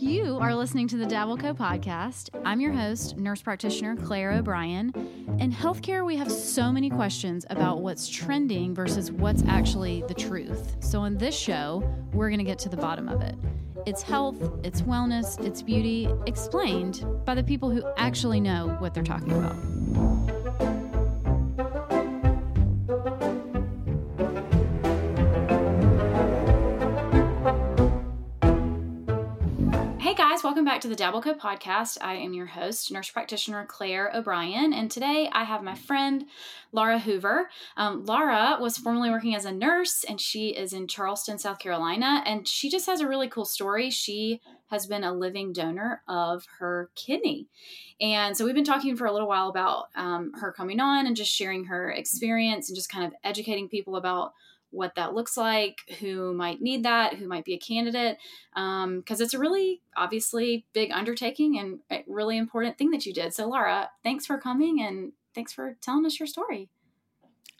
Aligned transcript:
You 0.00 0.38
are 0.38 0.54
listening 0.54 0.88
to 0.88 0.96
the 0.96 1.04
Dabbleco 1.04 1.54
podcast. 1.54 2.30
I'm 2.44 2.58
your 2.58 2.72
host, 2.72 3.18
nurse 3.18 3.42
practitioner 3.42 3.96
Claire 3.96 4.32
O'Brien. 4.32 4.92
In 5.38 5.52
healthcare, 5.52 6.06
we 6.06 6.16
have 6.16 6.32
so 6.32 6.72
many 6.72 6.88
questions 6.88 7.44
about 7.50 7.82
what's 7.82 8.08
trending 8.08 8.74
versus 8.74 9.12
what's 9.12 9.42
actually 9.46 10.02
the 10.08 10.14
truth. 10.14 10.76
So, 10.80 11.04
in 11.04 11.18
this 11.18 11.38
show, 11.38 11.84
we're 12.14 12.30
going 12.30 12.38
to 12.38 12.44
get 12.44 12.58
to 12.60 12.68
the 12.68 12.78
bottom 12.78 13.10
of 13.10 13.20
it. 13.20 13.34
It's 13.86 14.02
health, 14.02 14.36
it's 14.64 14.80
wellness, 14.82 15.38
it's 15.44 15.60
beauty, 15.60 16.08
explained 16.26 17.04
by 17.26 17.34
the 17.34 17.44
people 17.44 17.70
who 17.70 17.82
actually 17.98 18.40
know 18.40 18.76
what 18.78 18.94
they're 18.94 19.02
talking 19.02 19.32
about. 19.32 19.79
Back 30.70 30.80
to 30.80 30.86
the 30.86 30.94
Dabbleco 30.94 31.36
podcast. 31.36 31.98
I 32.00 32.14
am 32.14 32.32
your 32.32 32.46
host, 32.46 32.92
nurse 32.92 33.10
practitioner 33.10 33.66
Claire 33.66 34.08
O'Brien, 34.14 34.72
and 34.72 34.88
today 34.88 35.28
I 35.32 35.42
have 35.42 35.64
my 35.64 35.74
friend 35.74 36.26
Laura 36.70 37.00
Hoover. 37.00 37.50
Um, 37.76 38.04
Laura 38.04 38.56
was 38.60 38.78
formerly 38.78 39.10
working 39.10 39.34
as 39.34 39.44
a 39.44 39.50
nurse, 39.50 40.04
and 40.04 40.20
she 40.20 40.50
is 40.50 40.72
in 40.72 40.86
Charleston, 40.86 41.40
South 41.40 41.58
Carolina, 41.58 42.22
and 42.24 42.46
she 42.46 42.70
just 42.70 42.86
has 42.86 43.00
a 43.00 43.08
really 43.08 43.28
cool 43.28 43.44
story. 43.44 43.90
She 43.90 44.40
has 44.68 44.86
been 44.86 45.02
a 45.02 45.12
living 45.12 45.52
donor 45.52 46.02
of 46.06 46.46
her 46.60 46.90
kidney. 46.94 47.48
And 48.00 48.36
so 48.36 48.44
we've 48.44 48.54
been 48.54 48.62
talking 48.62 48.96
for 48.96 49.06
a 49.06 49.12
little 49.12 49.26
while 49.26 49.48
about 49.48 49.86
um, 49.96 50.30
her 50.40 50.52
coming 50.52 50.78
on 50.78 51.04
and 51.04 51.16
just 51.16 51.32
sharing 51.32 51.64
her 51.64 51.90
experience 51.90 52.68
and 52.68 52.76
just 52.76 52.92
kind 52.92 53.04
of 53.04 53.12
educating 53.24 53.68
people 53.68 53.96
about 53.96 54.34
what 54.70 54.94
that 54.94 55.14
looks 55.14 55.36
like, 55.36 55.78
who 56.00 56.32
might 56.32 56.60
need 56.60 56.84
that, 56.84 57.14
who 57.14 57.26
might 57.26 57.44
be 57.44 57.54
a 57.54 57.58
candidate, 57.58 58.18
because 58.54 58.84
um, 58.84 59.02
it's 59.08 59.34
a 59.34 59.38
really 59.38 59.82
obviously 59.96 60.66
big 60.72 60.90
undertaking 60.92 61.58
and 61.58 61.80
a 61.90 62.04
really 62.06 62.38
important 62.38 62.78
thing 62.78 62.90
that 62.90 63.06
you 63.06 63.12
did. 63.12 63.34
So, 63.34 63.48
Laura, 63.48 63.90
thanks 64.02 64.26
for 64.26 64.38
coming 64.38 64.80
and 64.80 65.12
thanks 65.34 65.52
for 65.52 65.76
telling 65.80 66.06
us 66.06 66.18
your 66.18 66.26
story. 66.26 66.68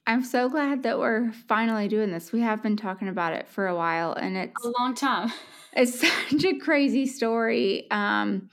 I'm 0.07 0.25
so 0.25 0.49
glad 0.49 0.83
that 0.85 0.99
we're 0.99 1.31
finally 1.33 1.87
doing 1.87 2.11
this. 2.11 2.33
We 2.33 2.41
have 2.41 2.63
been 2.63 2.77
talking 2.77 3.09
about 3.09 3.33
it 3.33 3.49
for 3.49 3.67
a 3.67 3.77
while, 3.77 4.13
and 4.13 4.37
it's 4.37 4.65
a 4.65 4.73
long 4.79 4.95
time. 4.95 5.33
It's 5.73 6.01
such 6.01 6.45
a 6.45 6.59
crazy 6.59 7.07
story 7.07 7.89
um, 7.93 8.51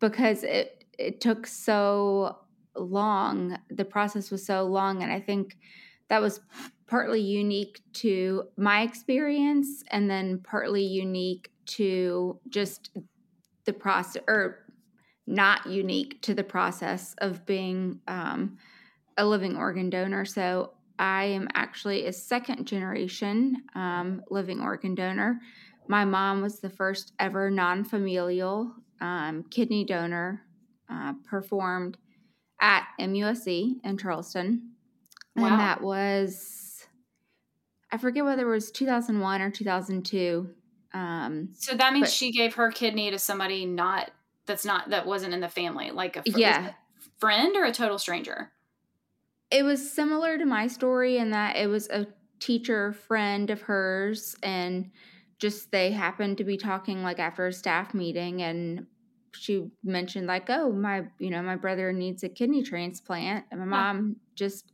because 0.00 0.42
it 0.42 0.86
it 0.98 1.20
took 1.20 1.46
so 1.46 2.38
long. 2.74 3.58
The 3.68 3.84
process 3.84 4.30
was 4.30 4.46
so 4.46 4.64
long, 4.64 5.02
and 5.02 5.12
I 5.12 5.20
think 5.20 5.58
that 6.08 6.22
was 6.22 6.40
partly 6.92 7.22
unique 7.22 7.80
to 7.94 8.44
my 8.58 8.82
experience 8.82 9.82
and 9.92 10.10
then 10.10 10.38
partly 10.44 10.82
unique 10.82 11.50
to 11.64 12.38
just 12.50 12.90
the 13.64 13.72
process 13.72 14.22
or 14.28 14.66
not 15.26 15.64
unique 15.64 16.20
to 16.20 16.34
the 16.34 16.44
process 16.44 17.14
of 17.18 17.46
being 17.46 17.98
um, 18.08 18.58
a 19.16 19.24
living 19.24 19.56
organ 19.56 19.88
donor. 19.88 20.26
So 20.26 20.74
i 20.98 21.24
am 21.24 21.48
actually 21.54 22.04
a 22.04 22.12
second 22.12 22.66
generation 22.66 23.56
um, 23.74 24.20
living 24.28 24.60
organ 24.60 24.94
donor. 24.94 25.40
My 25.88 26.04
mom 26.04 26.42
was 26.42 26.60
the 26.60 26.68
first 26.68 27.14
ever 27.18 27.50
non-familial 27.50 28.70
um, 29.00 29.44
kidney 29.50 29.86
donor 29.86 30.42
uh, 30.90 31.14
performed 31.24 31.96
at 32.60 32.86
musc 33.00 33.46
in 33.82 33.96
charleston. 33.96 34.72
Wow. 35.34 35.46
and 35.46 35.58
that 35.58 35.80
was 35.80 36.71
I 37.92 37.98
forget 37.98 38.24
whether 38.24 38.48
it 38.48 38.54
was 38.54 38.70
2001 38.70 39.42
or 39.42 39.50
2002. 39.50 40.54
Um, 40.94 41.50
so 41.54 41.74
that 41.74 41.92
means 41.92 42.12
she 42.12 42.32
gave 42.32 42.54
her 42.54 42.70
kidney 42.72 43.10
to 43.10 43.18
somebody 43.18 43.66
not 43.66 44.10
that's 44.46 44.64
not 44.64 44.90
that 44.90 45.06
wasn't 45.06 45.34
in 45.34 45.40
the 45.40 45.48
family, 45.48 45.90
like 45.90 46.16
a 46.16 46.22
fr- 46.22 46.38
yeah 46.38 46.72
friend 47.18 47.54
or 47.56 47.64
a 47.64 47.72
total 47.72 47.98
stranger. 47.98 48.50
It 49.50 49.64
was 49.64 49.92
similar 49.92 50.38
to 50.38 50.46
my 50.46 50.66
story 50.66 51.18
in 51.18 51.30
that 51.30 51.56
it 51.56 51.66
was 51.66 51.88
a 51.90 52.06
teacher 52.40 52.92
friend 52.92 53.50
of 53.50 53.60
hers, 53.62 54.34
and 54.42 54.90
just 55.38 55.70
they 55.70 55.92
happened 55.92 56.38
to 56.38 56.44
be 56.44 56.56
talking 56.56 57.02
like 57.02 57.18
after 57.18 57.46
a 57.46 57.52
staff 57.52 57.92
meeting, 57.92 58.42
and 58.42 58.86
she 59.34 59.70
mentioned 59.84 60.26
like, 60.26 60.48
"Oh, 60.48 60.72
my, 60.72 61.04
you 61.18 61.30
know, 61.30 61.42
my 61.42 61.56
brother 61.56 61.92
needs 61.92 62.22
a 62.22 62.28
kidney 62.28 62.62
transplant," 62.62 63.44
and 63.50 63.60
my 63.60 63.66
mom 63.66 64.16
just 64.34 64.72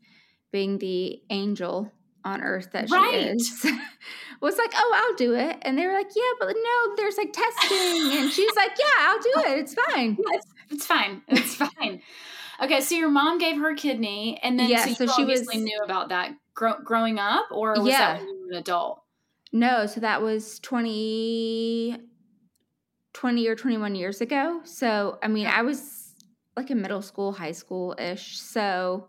being 0.52 0.78
the 0.78 1.20
angel 1.30 1.92
on 2.28 2.42
earth 2.42 2.70
that 2.72 2.90
right. 2.90 3.10
she 3.10 3.18
is 3.18 3.66
was 4.40 4.56
like, 4.56 4.72
"Oh, 4.74 4.92
I'll 4.94 5.16
do 5.16 5.34
it," 5.34 5.56
and 5.62 5.76
they 5.76 5.86
were 5.86 5.92
like, 5.92 6.10
"Yeah, 6.14 6.32
but 6.38 6.54
no, 6.54 6.96
there's 6.96 7.16
like 7.16 7.32
testing," 7.32 8.18
and 8.18 8.30
she's 8.32 8.54
like, 8.56 8.72
"Yeah, 8.78 9.00
I'll 9.00 9.18
do 9.18 9.32
it. 9.50 9.58
It's 9.58 9.74
fine. 9.74 10.16
it's, 10.28 10.46
it's 10.70 10.86
fine. 10.86 11.22
It's 11.28 11.54
fine." 11.54 12.02
Okay, 12.60 12.80
so 12.80 12.96
your 12.96 13.10
mom 13.10 13.38
gave 13.38 13.56
her 13.58 13.74
kidney, 13.74 14.38
and 14.42 14.58
then 14.58 14.68
yeah, 14.68 14.84
so, 14.86 14.94
so 14.94 15.06
she 15.06 15.22
obviously 15.22 15.56
was, 15.56 15.64
knew 15.64 15.80
about 15.84 16.08
that 16.08 16.32
gro- 16.54 16.80
growing 16.84 17.18
up, 17.18 17.46
or 17.50 17.74
was 17.78 17.88
yeah. 17.88 18.14
that 18.14 18.20
when 18.20 18.28
you 18.28 18.40
were 18.46 18.52
an 18.52 18.58
adult? 18.58 19.02
No, 19.52 19.86
so 19.86 20.00
that 20.00 20.22
was 20.22 20.58
20, 20.60 21.96
20 23.14 23.48
or 23.48 23.54
21 23.54 23.94
years 23.94 24.20
ago. 24.20 24.60
So, 24.64 25.18
I 25.22 25.28
mean, 25.28 25.46
I 25.46 25.62
was 25.62 26.14
like 26.56 26.70
in 26.70 26.82
middle 26.82 27.00
school, 27.00 27.32
high 27.32 27.52
school 27.52 27.94
ish. 27.98 28.38
So, 28.38 29.08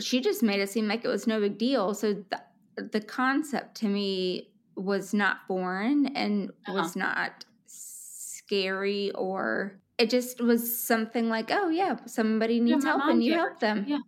she 0.00 0.20
just 0.20 0.42
made 0.42 0.60
it 0.60 0.68
seem 0.68 0.88
like 0.88 1.04
it 1.04 1.08
was 1.08 1.26
no 1.26 1.40
big 1.40 1.58
deal. 1.58 1.94
So 1.94 2.24
the, 2.30 2.88
the 2.92 3.00
concept 3.00 3.76
to 3.76 3.88
me 3.88 4.50
was 4.76 5.14
not 5.14 5.38
foreign 5.46 6.06
and 6.16 6.50
uh-huh. 6.66 6.72
was 6.72 6.96
not 6.96 7.44
scary 7.66 9.10
or 9.12 9.78
it 9.98 10.10
just 10.10 10.40
was 10.40 10.82
something 10.82 11.28
like, 11.28 11.50
oh 11.50 11.68
yeah, 11.68 11.96
somebody 12.06 12.60
needs 12.60 12.84
yeah, 12.84 12.90
help 12.90 13.04
and 13.04 13.22
you 13.22 13.34
help 13.34 13.60
them. 13.60 13.84
Yeah. 13.86 13.98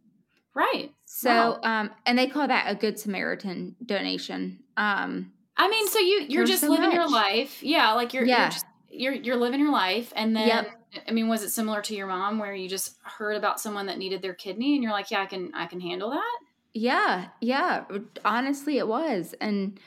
Right. 0.54 0.92
So 1.04 1.60
wow. 1.62 1.80
um 1.80 1.90
and 2.04 2.18
they 2.18 2.26
call 2.26 2.48
that 2.48 2.66
a 2.68 2.74
good 2.74 2.98
Samaritan 2.98 3.76
donation. 3.84 4.60
Um 4.76 5.32
I 5.56 5.68
mean, 5.68 5.88
so 5.88 6.00
you 6.00 6.26
you're 6.28 6.44
just 6.44 6.62
so 6.62 6.68
living 6.68 6.86
much. 6.86 6.94
your 6.94 7.08
life. 7.08 7.62
Yeah, 7.62 7.92
like 7.92 8.12
you're 8.12 8.24
yeah. 8.24 8.42
you're 8.42 8.50
just 8.50 8.66
you're 8.90 9.12
you're 9.14 9.36
living 9.36 9.60
your 9.60 9.72
life 9.72 10.12
and 10.16 10.34
then 10.34 10.48
yep. 10.48 10.70
I 11.08 11.12
mean, 11.12 11.28
was 11.28 11.42
it 11.42 11.50
similar 11.50 11.82
to 11.82 11.94
your 11.94 12.06
mom 12.06 12.38
where 12.38 12.54
you 12.54 12.68
just 12.68 12.96
heard 13.02 13.36
about 13.36 13.60
someone 13.60 13.86
that 13.86 13.98
needed 13.98 14.22
their 14.22 14.34
kidney 14.34 14.74
and 14.74 14.82
you're 14.82 14.92
like, 14.92 15.10
yeah, 15.10 15.22
I 15.22 15.26
can 15.26 15.52
I 15.54 15.66
can 15.66 15.80
handle 15.80 16.10
that? 16.10 16.38
Yeah, 16.74 17.28
yeah. 17.40 17.84
Honestly, 18.24 18.78
it 18.78 18.86
was. 18.86 19.34
And 19.40 19.80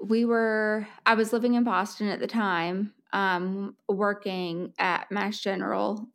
we 0.00 0.24
were 0.24 0.86
I 1.04 1.14
was 1.14 1.32
living 1.32 1.54
in 1.54 1.64
Boston 1.64 2.08
at 2.08 2.20
the 2.20 2.26
time, 2.26 2.92
um, 3.12 3.76
working 3.88 4.72
at 4.78 5.10
Mass 5.10 5.40
General. 5.40 6.08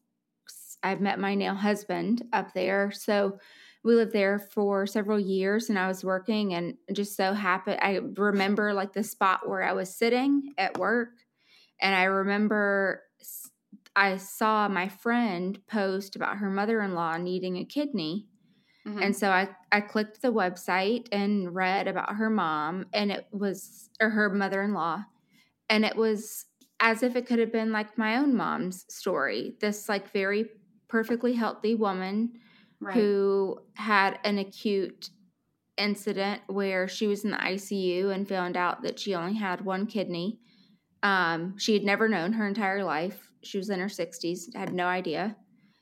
I've 0.84 1.02
met 1.02 1.20
my 1.20 1.36
now 1.36 1.56
husband 1.56 2.24
up 2.32 2.54
there. 2.54 2.92
So 2.92 3.40
we 3.84 3.96
lived 3.96 4.14
there 4.14 4.40
for 4.40 4.88
several 4.88 5.20
years 5.20 5.70
and 5.70 5.78
I 5.78 5.88
was 5.88 6.04
working 6.04 6.56
and 6.56 6.76
just 6.92 7.16
so 7.16 7.34
happened 7.34 7.78
I 7.82 8.00
remember 8.18 8.74
like 8.74 8.94
the 8.94 9.04
spot 9.04 9.48
where 9.48 9.62
I 9.62 9.74
was 9.74 9.96
sitting 9.96 10.54
at 10.58 10.80
work 10.80 11.10
and 11.80 11.94
I 11.94 12.06
remember 12.06 13.04
I 13.96 14.18
saw 14.18 14.68
my 14.68 14.90
friend 14.90 15.60
post 15.68 16.16
about 16.16 16.38
her 16.38 16.50
mother 16.50 16.82
in 16.82 16.94
law 16.94 17.18
needing 17.18 17.58
a 17.58 17.66
kidney. 17.66 18.28
Mm-hmm. 18.86 19.02
And 19.02 19.16
so 19.16 19.30
I, 19.30 19.50
I 19.72 19.82
clicked 19.82 20.22
the 20.22 20.34
website 20.34 21.08
and 21.12 21.56
read 21.56 21.88
about 21.88 22.16
her 22.16 22.30
mom, 22.30 22.86
and 22.94 23.12
it 23.12 23.26
was, 23.32 23.90
or 24.00 24.10
her 24.10 24.30
mother 24.30 24.62
in 24.62 24.74
law. 24.74 25.04
And 25.70 25.86
it 25.86 25.96
was 25.96 26.46
as 26.80 27.02
if 27.02 27.16
it 27.16 27.26
could 27.26 27.40
have 27.40 27.52
been 27.52 27.72
like 27.72 27.98
my 27.98 28.18
own 28.18 28.36
mom's 28.36 28.86
story. 28.94 29.56
This, 29.60 29.90
like, 29.90 30.12
very 30.12 30.50
perfectly 30.88 31.34
healthy 31.34 31.74
woman 31.74 32.34
right. 32.80 32.94
who 32.94 33.60
had 33.76 34.20
an 34.24 34.38
acute 34.38 35.10
incident 35.78 36.42
where 36.48 36.88
she 36.88 37.08
was 37.08 37.24
in 37.24 37.32
the 37.32 37.38
ICU 37.38 38.14
and 38.14 38.28
found 38.28 38.56
out 38.56 38.84
that 38.84 39.00
she 39.00 39.16
only 39.16 39.36
had 39.36 39.62
one 39.66 39.88
kidney. 39.88 40.40
Um, 41.02 41.58
she 41.58 41.74
had 41.74 41.84
never 41.84 42.08
known 42.08 42.34
her 42.34 42.48
entire 42.48 42.84
life 42.84 43.32
she 43.46 43.58
was 43.58 43.70
in 43.70 43.80
her 43.80 43.88
60s, 43.88 44.56
had 44.56 44.74
no 44.74 44.86
idea. 44.86 45.36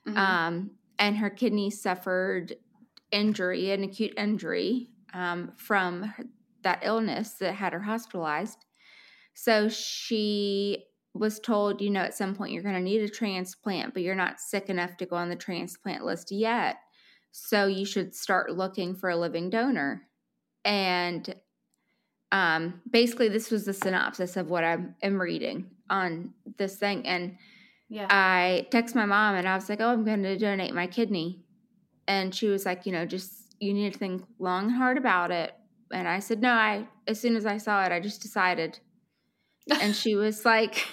Mm-hmm. 0.07 0.17
Um, 0.17 0.71
and 0.99 1.17
her 1.17 1.29
kidney 1.29 1.69
suffered 1.69 2.55
injury, 3.11 3.71
an 3.71 3.83
acute 3.83 4.13
injury 4.17 4.89
um, 5.13 5.51
from 5.57 6.03
her, 6.03 6.25
that 6.63 6.81
illness 6.83 7.33
that 7.33 7.53
had 7.53 7.73
her 7.73 7.81
hospitalized. 7.81 8.65
So 9.33 9.69
she 9.69 10.85
was 11.13 11.39
told, 11.39 11.81
you 11.81 11.89
know, 11.89 12.01
at 12.01 12.15
some 12.15 12.35
point 12.35 12.51
you're 12.51 12.63
going 12.63 12.75
to 12.75 12.81
need 12.81 13.01
a 13.01 13.09
transplant, 13.09 13.93
but 13.93 14.03
you're 14.03 14.15
not 14.15 14.39
sick 14.39 14.69
enough 14.69 14.97
to 14.97 15.05
go 15.05 15.15
on 15.15 15.29
the 15.29 15.35
transplant 15.35 16.03
list 16.03 16.31
yet. 16.31 16.77
So 17.31 17.67
you 17.67 17.85
should 17.85 18.15
start 18.15 18.51
looking 18.51 18.95
for 18.95 19.09
a 19.09 19.17
living 19.17 19.49
donor. 19.49 20.03
And 20.65 21.35
um, 22.33 22.81
basically, 22.89 23.29
this 23.29 23.51
was 23.51 23.63
the 23.63 23.73
synopsis 23.73 24.35
of 24.37 24.49
what 24.49 24.63
I 24.63 24.79
am 25.03 25.21
reading 25.21 25.69
on 25.87 26.33
this 26.57 26.75
thing. 26.75 27.05
And 27.05 27.37
yeah. 27.89 28.07
I 28.09 28.65
text 28.71 28.95
my 28.95 29.05
mom 29.05 29.35
and 29.35 29.47
I 29.47 29.53
was 29.53 29.69
like, 29.69 29.79
"Oh, 29.79 29.89
I'm 29.89 30.03
going 30.03 30.23
to 30.23 30.35
donate 30.35 30.73
my 30.73 30.87
kidney," 30.87 31.45
and 32.07 32.33
she 32.33 32.47
was 32.47 32.65
like, 32.65 32.87
"You 32.87 32.91
know, 32.91 33.05
just 33.05 33.55
you 33.59 33.71
need 33.71 33.93
to 33.93 33.99
think 33.99 34.23
long 34.39 34.65
and 34.65 34.75
hard 34.75 34.97
about 34.97 35.29
it." 35.29 35.53
And 35.91 36.07
I 36.07 36.17
said, 36.17 36.41
"No, 36.41 36.49
I 36.49 36.87
as 37.07 37.19
soon 37.19 37.35
as 37.35 37.45
I 37.45 37.57
saw 37.57 37.83
it, 37.85 37.91
I 37.91 37.99
just 37.99 38.21
decided." 38.23 38.79
and 39.79 39.95
she 39.95 40.15
was 40.15 40.43
like, 40.43 40.87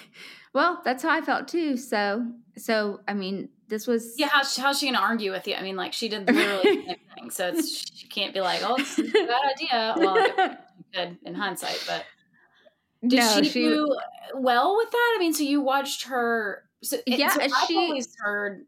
"Well, 0.53 0.79
that's 0.85 1.01
how 1.01 1.09
I 1.09 1.21
felt 1.21 1.47
too." 1.47 1.75
So, 1.75 2.23
so 2.55 2.99
I 3.07 3.15
mean, 3.15 3.49
this 3.67 3.87
was 3.87 4.13
yeah. 4.15 4.27
How's, 4.27 4.55
how's 4.55 4.77
she 4.77 4.85
gonna 4.85 5.03
argue 5.03 5.31
with 5.31 5.47
you? 5.47 5.55
I 5.55 5.63
mean, 5.63 5.75
like 5.75 5.93
she 5.93 6.07
did 6.07 6.27
literally 6.27 6.75
the 6.75 6.83
same 6.85 6.97
thing, 7.15 7.29
so 7.31 7.47
it's, 7.47 7.97
she 7.97 8.07
can't 8.07 8.31
be 8.31 8.41
like, 8.41 8.61
"Oh, 8.63 8.75
it's 8.77 8.99
a 8.99 9.03
bad 9.03 9.41
idea." 9.55 9.95
Well, 9.97 10.57
good 10.93 11.17
in 11.23 11.33
hindsight, 11.35 11.83
but 11.87 12.05
did 13.07 13.19
no, 13.19 13.41
she, 13.41 13.49
she, 13.49 13.63
do 13.63 13.97
well 14.35 14.77
with 14.77 14.91
that? 14.91 15.13
I 15.15 15.19
mean, 15.19 15.33
so 15.33 15.43
you 15.43 15.61
watched 15.61 16.03
her. 16.03 16.63
So, 16.83 16.97
yeah, 17.07 17.29
so 17.29 17.41
I've 17.41 17.51
she, 17.67 17.75
always 17.75 18.15
heard 18.19 18.65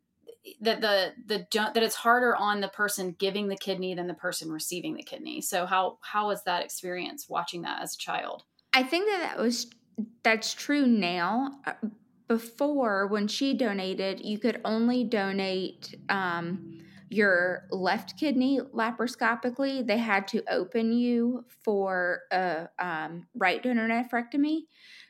that 0.62 0.82
the 0.82 1.14
the 1.26 1.48
that 1.52 1.84
it's 1.84 1.96
harder 1.96 2.36
on 2.36 2.60
the 2.60 2.68
person 2.68 3.16
giving 3.20 3.48
the 3.48 3.56
kidney 3.56 3.94
than 3.94 4.08
the 4.08 4.14
person 4.14 4.52
receiving 4.52 4.96
the 4.96 5.04
kidney. 5.04 5.42
So 5.42 5.66
how 5.66 6.00
how 6.02 6.28
was 6.28 6.44
that 6.44 6.64
experience 6.64 7.30
watching 7.30 7.62
that 7.62 7.82
as 7.82 7.96
a 7.96 7.98
child? 7.98 8.44
I 8.74 8.84
think 8.84 9.06
that 9.06 9.20
that 9.20 9.38
was 9.38 9.68
that's 10.24 10.54
true 10.54 10.88
now. 10.88 11.60
Uh, 11.66 11.74
before, 12.28 13.06
when 13.08 13.28
she 13.28 13.54
donated, 13.54 14.22
you 14.22 14.40
could 14.40 14.62
only 14.66 15.04
donate 15.04 15.94
um, 16.10 16.80
your 17.14 17.68
left 17.72 18.18
kidney 18.18 18.60
laparoscopically. 18.74 19.86
They 19.86 19.98
had 19.98 20.28
to 20.30 20.44
open 20.52 20.92
you 20.92 21.46
for 21.64 22.22
a 22.32 22.68
um, 22.80 23.28
right 23.36 23.62
donor 23.62 23.88
nephrectomy. 23.88 24.62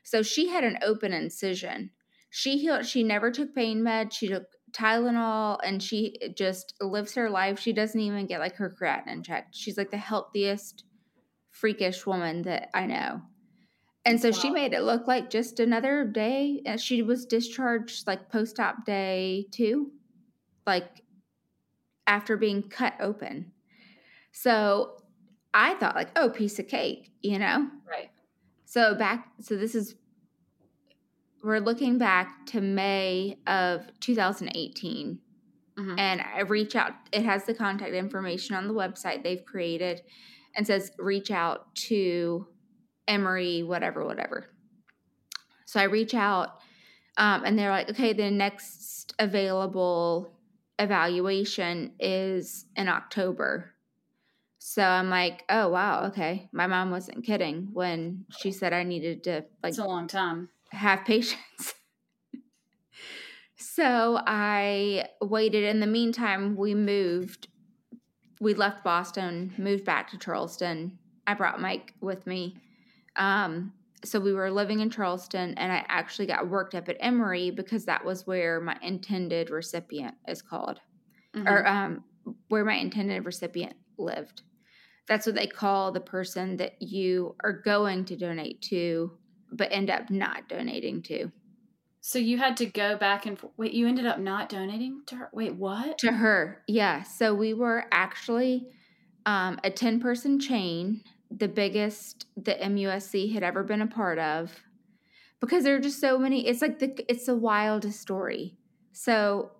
So 0.04 0.22
she 0.22 0.50
had 0.50 0.64
an 0.64 0.80
open 0.84 1.14
incision. 1.14 1.92
She 2.30 2.58
healed. 2.58 2.86
She 2.86 3.04
never 3.04 3.32
took 3.32 3.54
pain 3.56 3.82
meds. 3.82 4.14
She 4.14 4.28
took 4.28 4.46
Tylenol, 4.72 5.60
and 5.64 5.82
she 5.82 6.16
just 6.36 6.74
lives 6.82 7.14
her 7.14 7.30
life. 7.30 7.60
She 7.60 7.74
doesn't 7.74 8.00
even 8.00 8.26
get 8.26 8.40
like 8.40 8.56
her 8.56 8.76
creatinine 8.80 9.24
checked. 9.24 9.56
She's 9.56 9.78
like 9.78 9.92
the 9.92 9.98
healthiest, 9.98 10.84
freakish 11.52 12.06
woman 12.08 12.42
that 12.42 12.70
I 12.74 12.88
know. 12.88 13.22
And 14.06 14.20
so 14.20 14.30
wow. 14.30 14.38
she 14.38 14.50
made 14.50 14.74
it 14.74 14.82
look 14.82 15.08
like 15.08 15.30
just 15.30 15.60
another 15.60 16.04
day. 16.06 16.62
She 16.78 17.04
was 17.04 17.26
discharged 17.26 18.08
like 18.08 18.30
post 18.30 18.60
op 18.60 18.84
day 18.86 19.46
two, 19.52 19.92
like 20.66 21.03
after 22.08 22.38
being 22.38 22.64
cut 22.64 22.94
open. 23.00 23.52
So 24.32 24.98
I 25.54 25.76
thought, 25.76 25.96
like, 25.96 26.10
oh, 26.16 26.30
piece 26.30 26.60
of 26.60 26.68
cake, 26.68 27.12
you 27.22 27.40
know? 27.40 27.70
Right. 27.90 28.10
So 28.66 28.96
back, 28.96 29.28
so 29.40 29.56
this 29.56 29.76
is, 29.76 29.96
we're 31.44 31.60
looking 31.60 31.98
back 31.98 32.46
to 32.48 32.62
May 32.62 33.38
of 33.46 33.86
2018. 34.00 35.20
Mm-hmm. 35.78 36.00
And 36.00 36.22
I 36.22 36.42
reach 36.42 36.76
out, 36.76 36.94
it 37.12 37.24
has 37.24 37.46
the 37.46 37.54
contact 37.54 37.94
information 37.94 38.56
on 38.56 38.68
the 38.68 38.74
website 38.74 39.24
they've 39.24 39.46
created 39.46 40.02
and 40.56 40.66
says 40.66 40.92
reach 40.98 41.32
out 41.32 41.74
to 41.76 42.48
Emory, 43.08 43.64
whatever, 43.64 44.06
whatever. 44.06 44.48
So 45.66 45.80
I 45.80 45.84
reach 45.84 46.14
out 46.14 46.60
um, 47.18 47.44
and 47.46 47.58
they're 47.58 47.72
like, 47.72 47.90
okay, 47.90 48.14
the 48.14 48.30
next 48.32 49.14
available 49.20 50.32
evaluation 50.80 51.94
is 52.00 52.66
in 52.76 52.88
October. 52.88 53.74
So 54.60 54.82
I'm 54.82 55.10
like, 55.10 55.44
oh 55.50 55.70
wow, 55.70 56.06
okay. 56.06 56.50
My 56.54 56.68
mom 56.68 56.90
wasn't 56.92 57.26
kidding 57.26 57.70
when 57.74 58.26
she 58.40 58.52
said 58.52 58.74
I 58.74 58.84
needed 58.84 59.24
to 59.26 59.46
like 59.62 59.72
It's 59.72 59.78
a 59.78 59.86
long 59.86 60.08
time. 60.08 60.50
Have 60.72 61.06
patience. 61.06 61.74
so 63.58 64.20
I 64.26 65.06
waited. 65.22 65.64
In 65.64 65.80
the 65.80 65.88
meantime, 65.88 66.56
we 66.56 66.74
moved. 66.76 67.48
We 68.40 68.54
left 68.54 68.84
Boston, 68.84 69.54
moved 69.58 69.86
back 69.86 70.10
to 70.12 70.18
Charleston. 70.18 70.98
I 71.28 71.34
brought 71.34 71.62
Mike 71.62 71.94
with 72.02 72.26
me. 72.28 72.58
Um, 73.16 73.74
so 74.04 74.20
we 74.20 74.34
were 74.34 74.52
living 74.52 74.80
in 74.80 74.90
Charleston, 74.90 75.54
and 75.58 75.72
I 75.72 75.86
actually 75.88 76.26
got 76.26 76.50
worked 76.50 76.76
up 76.76 76.90
at 76.90 76.98
Emory 77.00 77.52
because 77.52 77.86
that 77.86 78.04
was 78.04 78.28
where 78.28 78.60
my 78.60 78.78
intended 78.82 79.50
recipient 79.50 80.16
is 80.28 80.42
called, 80.42 80.80
mm-hmm. 81.36 81.48
or 81.48 81.66
um, 81.68 82.04
where 82.50 82.66
my 82.66 82.76
intended 82.76 83.26
recipient 83.26 83.76
lived. 83.98 84.42
That's 85.08 85.26
what 85.26 85.36
they 85.36 85.48
call 85.48 85.92
the 85.92 86.00
person 86.02 86.58
that 86.58 86.82
you 86.82 87.36
are 87.44 87.54
going 87.54 88.06
to 88.06 88.16
donate 88.16 88.62
to, 88.64 89.12
but 89.52 89.72
end 89.72 89.90
up 89.90 90.10
not 90.10 90.48
donating 90.48 91.02
to. 91.04 91.32
So 92.02 92.20
you 92.20 92.38
had 92.38 92.58
to 92.58 92.66
go 92.66 92.98
back 92.98 93.26
and 93.26 93.40
wait. 93.56 93.74
You 93.74 93.88
ended 93.88 94.06
up 94.06 94.20
not 94.20 94.50
donating 94.50 95.04
to 95.08 95.16
her. 95.16 95.30
Wait, 95.32 95.56
what? 95.56 95.98
To 96.00 96.12
her, 96.12 96.62
yeah. 96.68 97.04
So 97.04 97.34
we 97.34 97.54
were 97.54 97.86
actually 97.92 98.68
um, 99.26 99.60
a 99.64 99.72
ten 99.72 100.02
person 100.02 100.40
chain 100.40 101.04
the 101.36 101.48
biggest 101.48 102.28
the 102.38 102.54
MUSC 102.54 103.34
had 103.34 103.44
ever 103.44 103.64
been 103.64 103.82
a 103.82 103.88
part 103.88 104.20
of 104.20 104.52
because 105.40 105.64
there 105.64 105.76
are 105.76 105.80
just 105.80 106.00
so 106.00 106.18
many 106.18 106.48
it's 106.48 106.62
like 106.62 106.80
the 106.80 107.04
it's 107.10 107.26
the 107.26 107.36
wildest 107.36 108.00
story. 108.00 108.56
So 108.92 109.52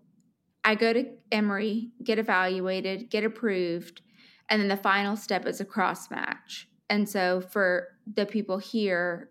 I 0.64 0.76
go 0.76 0.94
to 0.94 1.06
Emory, 1.32 1.92
get 2.04 2.20
evaluated, 2.20 3.10
get 3.10 3.24
approved, 3.24 4.02
and 4.50 4.62
then 4.62 4.70
the 4.70 4.78
final 4.78 5.16
step 5.16 5.46
is 5.46 5.60
a 5.60 5.66
cross 5.66 6.10
match. 6.10 6.70
And 6.90 7.10
so 7.10 7.42
for 7.42 7.90
the 8.06 8.26
people 8.26 8.60
here 8.60 9.30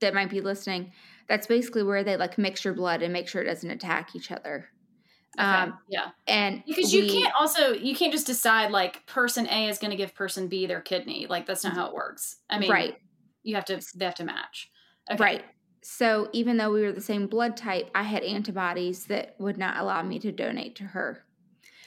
that 0.00 0.14
might 0.14 0.30
be 0.30 0.40
listening, 0.40 0.92
that's 1.28 1.46
basically 1.46 1.82
where 1.82 2.02
they 2.02 2.16
like 2.16 2.38
mix 2.38 2.64
your 2.64 2.74
blood 2.74 3.02
and 3.02 3.12
make 3.12 3.28
sure 3.28 3.42
it 3.42 3.46
doesn't 3.46 3.70
attack 3.70 4.16
each 4.16 4.30
other. 4.30 4.68
Okay. 5.38 5.46
Um, 5.46 5.78
yeah. 5.88 6.10
And 6.26 6.62
because 6.66 6.92
you 6.92 7.06
can't 7.06 7.32
also 7.38 7.72
you 7.72 7.96
can't 7.96 8.12
just 8.12 8.26
decide 8.26 8.70
like 8.70 9.06
person 9.06 9.48
A 9.48 9.68
is 9.68 9.78
going 9.78 9.90
to 9.90 9.96
give 9.96 10.14
person 10.14 10.48
B 10.48 10.66
their 10.66 10.80
kidney. 10.80 11.26
Like 11.28 11.46
that's 11.46 11.64
not 11.64 11.72
how 11.72 11.86
it 11.86 11.94
works. 11.94 12.36
I 12.50 12.58
mean, 12.58 12.70
right. 12.70 12.96
You 13.42 13.54
have 13.54 13.64
to 13.66 13.80
they 13.94 14.04
have 14.04 14.14
to 14.16 14.24
match. 14.24 14.70
Okay. 15.10 15.22
Right. 15.22 15.44
So 15.82 16.28
even 16.32 16.58
though 16.58 16.70
we 16.70 16.82
were 16.82 16.92
the 16.92 17.00
same 17.00 17.26
blood 17.26 17.56
type, 17.56 17.90
I 17.94 18.02
had 18.02 18.22
antibodies 18.22 19.06
that 19.06 19.34
would 19.38 19.58
not 19.58 19.78
allow 19.78 20.02
me 20.02 20.18
to 20.20 20.30
donate 20.30 20.76
to 20.76 20.84
her. 20.84 21.24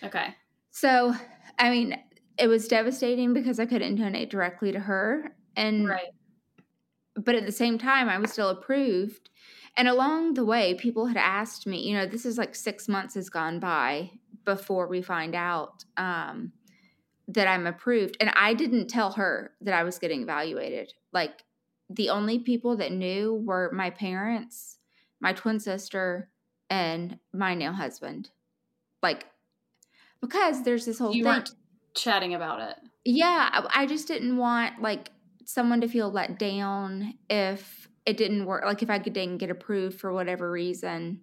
Okay. 0.04 0.36
So, 0.72 1.14
I 1.58 1.70
mean, 1.70 1.98
it 2.38 2.48
was 2.48 2.68
devastating 2.68 3.34
because 3.34 3.60
I 3.60 3.66
couldn't 3.66 3.96
donate 3.96 4.30
directly 4.30 4.74
to 4.74 4.80
her 4.80 5.34
and 5.56 5.88
Right. 5.88 6.08
But 7.18 7.36
at 7.36 7.46
the 7.46 7.52
same 7.52 7.78
time, 7.78 8.10
I 8.10 8.18
was 8.18 8.34
still 8.34 8.50
approved 8.50 9.30
and 9.78 9.88
along 9.88 10.36
the 10.36 10.46
way, 10.46 10.74
people 10.74 11.08
had 11.08 11.18
asked 11.18 11.68
me, 11.68 11.80
you 11.88 11.96
know, 11.96 12.06
this 12.06 12.26
is 12.26 12.38
like 12.38 12.56
six 12.56 12.88
months 12.88 13.16
has 13.16 13.30
gone 13.30 13.60
by 13.60 14.12
before 14.46 14.88
we 14.88 15.02
find 15.02 15.36
out 15.36 15.84
um, 15.98 16.54
that 17.28 17.48
I'm 17.48 17.68
approved. 17.68 18.16
And 18.20 18.32
I 18.36 18.54
didn't 18.54 18.88
tell 18.88 19.12
her 19.14 19.52
that 19.62 19.74
I 19.74 19.84
was 19.84 20.00
getting 20.00 20.22
evaluated. 20.22 20.94
Like 21.12 21.44
the 21.90 22.10
only 22.10 22.40
people 22.40 22.78
that 22.78 22.92
knew 22.92 23.34
were 23.34 23.72
my 23.74 23.90
parents, 23.90 24.78
my 25.20 25.34
twin 25.34 25.60
sister, 25.60 26.30
and 26.70 27.20
my 27.34 27.54
now 27.54 27.74
husband. 27.74 28.30
Like, 29.04 29.26
because 30.22 30.64
there's 30.64 30.86
this 30.86 31.00
whole 31.00 31.14
you 31.14 31.24
thing. 31.24 31.34
weren't 31.34 31.52
chatting 31.96 32.34
about 32.34 32.62
it. 32.62 32.78
Yeah, 33.04 33.66
I 33.74 33.86
just 33.86 34.08
didn't 34.08 34.38
want 34.38 34.82
like 34.82 35.12
someone 35.44 35.82
to 35.82 35.88
feel 35.88 36.10
let 36.10 36.40
down 36.40 37.16
if 37.30 37.85
it 38.06 38.18
didn't 38.18 38.46
work 38.46 38.64
like 38.66 38.82
if 38.84 38.90
i 38.90 38.98
didn't 38.98 39.38
get 39.38 39.50
approved 39.50 40.00
for 40.00 40.14
whatever 40.14 40.52
reason 40.52 41.22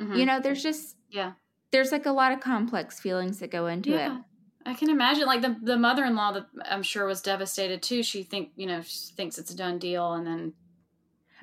mm-hmm. 0.00 0.14
you 0.14 0.24
know 0.24 0.40
there's 0.40 0.62
just 0.62 0.96
yeah 1.10 1.32
there's 1.72 1.92
like 1.92 2.06
a 2.06 2.12
lot 2.12 2.32
of 2.32 2.40
complex 2.40 3.00
feelings 3.00 3.38
that 3.38 3.50
go 3.50 3.66
into 3.66 3.90
yeah. 3.90 4.16
it 4.16 4.22
I 4.66 4.74
can 4.74 4.90
imagine, 4.90 5.24
like 5.24 5.40
the 5.40 5.56
the 5.62 5.78
mother 5.78 6.04
in 6.04 6.14
law 6.14 6.32
that 6.32 6.46
I'm 6.66 6.82
sure 6.82 7.06
was 7.06 7.22
devastated 7.22 7.82
too. 7.82 8.02
She 8.02 8.22
think 8.22 8.50
you 8.56 8.66
know 8.66 8.82
she 8.82 9.12
thinks 9.16 9.38
it's 9.38 9.50
a 9.50 9.56
done 9.56 9.78
deal, 9.78 10.12
and 10.12 10.26
then 10.26 10.52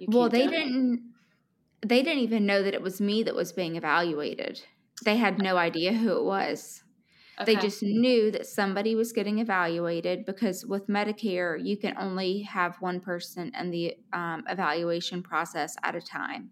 well, 0.08 0.30
they 0.30 0.46
didn't 0.46 1.02
they 1.86 2.04
didn't 2.04 2.24
even 2.24 2.46
know 2.46 2.62
that 2.62 2.74
it 2.74 2.82
was 2.82 3.02
me 3.02 3.24
that 3.24 3.36
was 3.36 3.52
being 3.52 3.76
evaluated. 3.76 4.62
They 5.04 5.18
had 5.18 5.40
no 5.40 5.58
idea 5.58 5.94
who 5.94 6.18
it 6.18 6.24
was. 6.24 6.84
Okay. 7.40 7.54
They 7.54 7.62
just 7.62 7.84
knew 7.84 8.32
that 8.32 8.48
somebody 8.48 8.96
was 8.96 9.14
getting 9.14 9.40
evaluated 9.40 10.26
because 10.26 10.66
with 10.66 10.88
Medicare, 10.88 11.64
you 11.64 11.78
can 11.78 11.96
only 11.98 12.42
have 12.42 12.78
one 12.80 13.00
person 13.00 13.52
in 13.60 13.70
the 13.70 13.96
um, 14.12 14.44
evaluation 14.50 15.22
process 15.22 15.76
at 15.84 15.96
a 15.96 16.02
time. 16.02 16.50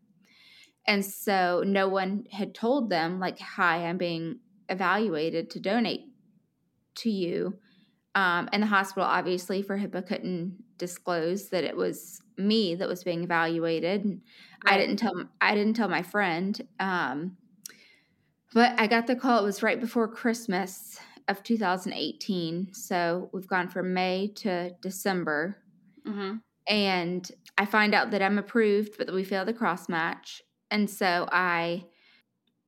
And 0.87 1.03
so 1.03 1.63
no 1.65 1.87
one 1.87 2.25
had 2.31 2.53
told 2.53 2.91
them, 2.91 3.19
like, 3.19 3.39
hi, 3.39 3.87
I'm 3.87 3.97
being 3.97 4.39
evaluated 4.69 5.49
to 5.51 5.59
donate 5.59 6.01
to 6.95 7.09
you. 7.09 7.57
Um, 8.13 8.47
and 8.53 8.61
the 8.61 8.67
hospital, 8.67 9.03
obviously, 9.03 9.63
for 9.63 9.77
HIPAA, 9.77 10.05
couldn't 10.05 10.63
disclose 10.77 11.49
that 11.49 11.63
it 11.63 11.75
was 11.75 12.21
me 12.37 12.75
that 12.75 12.87
was 12.87 13.03
being 13.03 13.23
evaluated. 13.23 14.05
Right. 14.05 14.73
I 14.73 14.77
didn't 14.77 14.97
tell. 14.97 15.13
I 15.41 15.55
didn't 15.55 15.73
tell 15.73 15.89
my 15.89 16.03
friend. 16.03 16.61
Um, 16.79 17.37
but 18.55 18.73
I 18.79 18.87
got 18.87 19.05
the 19.05 19.15
call, 19.15 19.39
it 19.39 19.43
was 19.43 19.61
right 19.61 19.79
before 19.79 20.07
Christmas 20.07 20.97
of 21.27 21.43
2018. 21.43 22.73
So 22.73 23.29
we've 23.33 23.47
gone 23.47 23.69
from 23.69 23.93
May 23.93 24.31
to 24.37 24.71
December. 24.81 25.57
Mm-hmm. 26.07 26.37
And 26.67 27.31
I 27.59 27.65
find 27.65 27.93
out 27.93 28.09
that 28.11 28.23
I'm 28.23 28.39
approved, 28.39 28.97
but 28.97 29.05
that 29.05 29.13
we 29.13 29.23
failed 29.23 29.47
the 29.47 29.53
cross 29.53 29.87
match. 29.87 30.41
And 30.71 30.89
so 30.89 31.29
I 31.31 31.85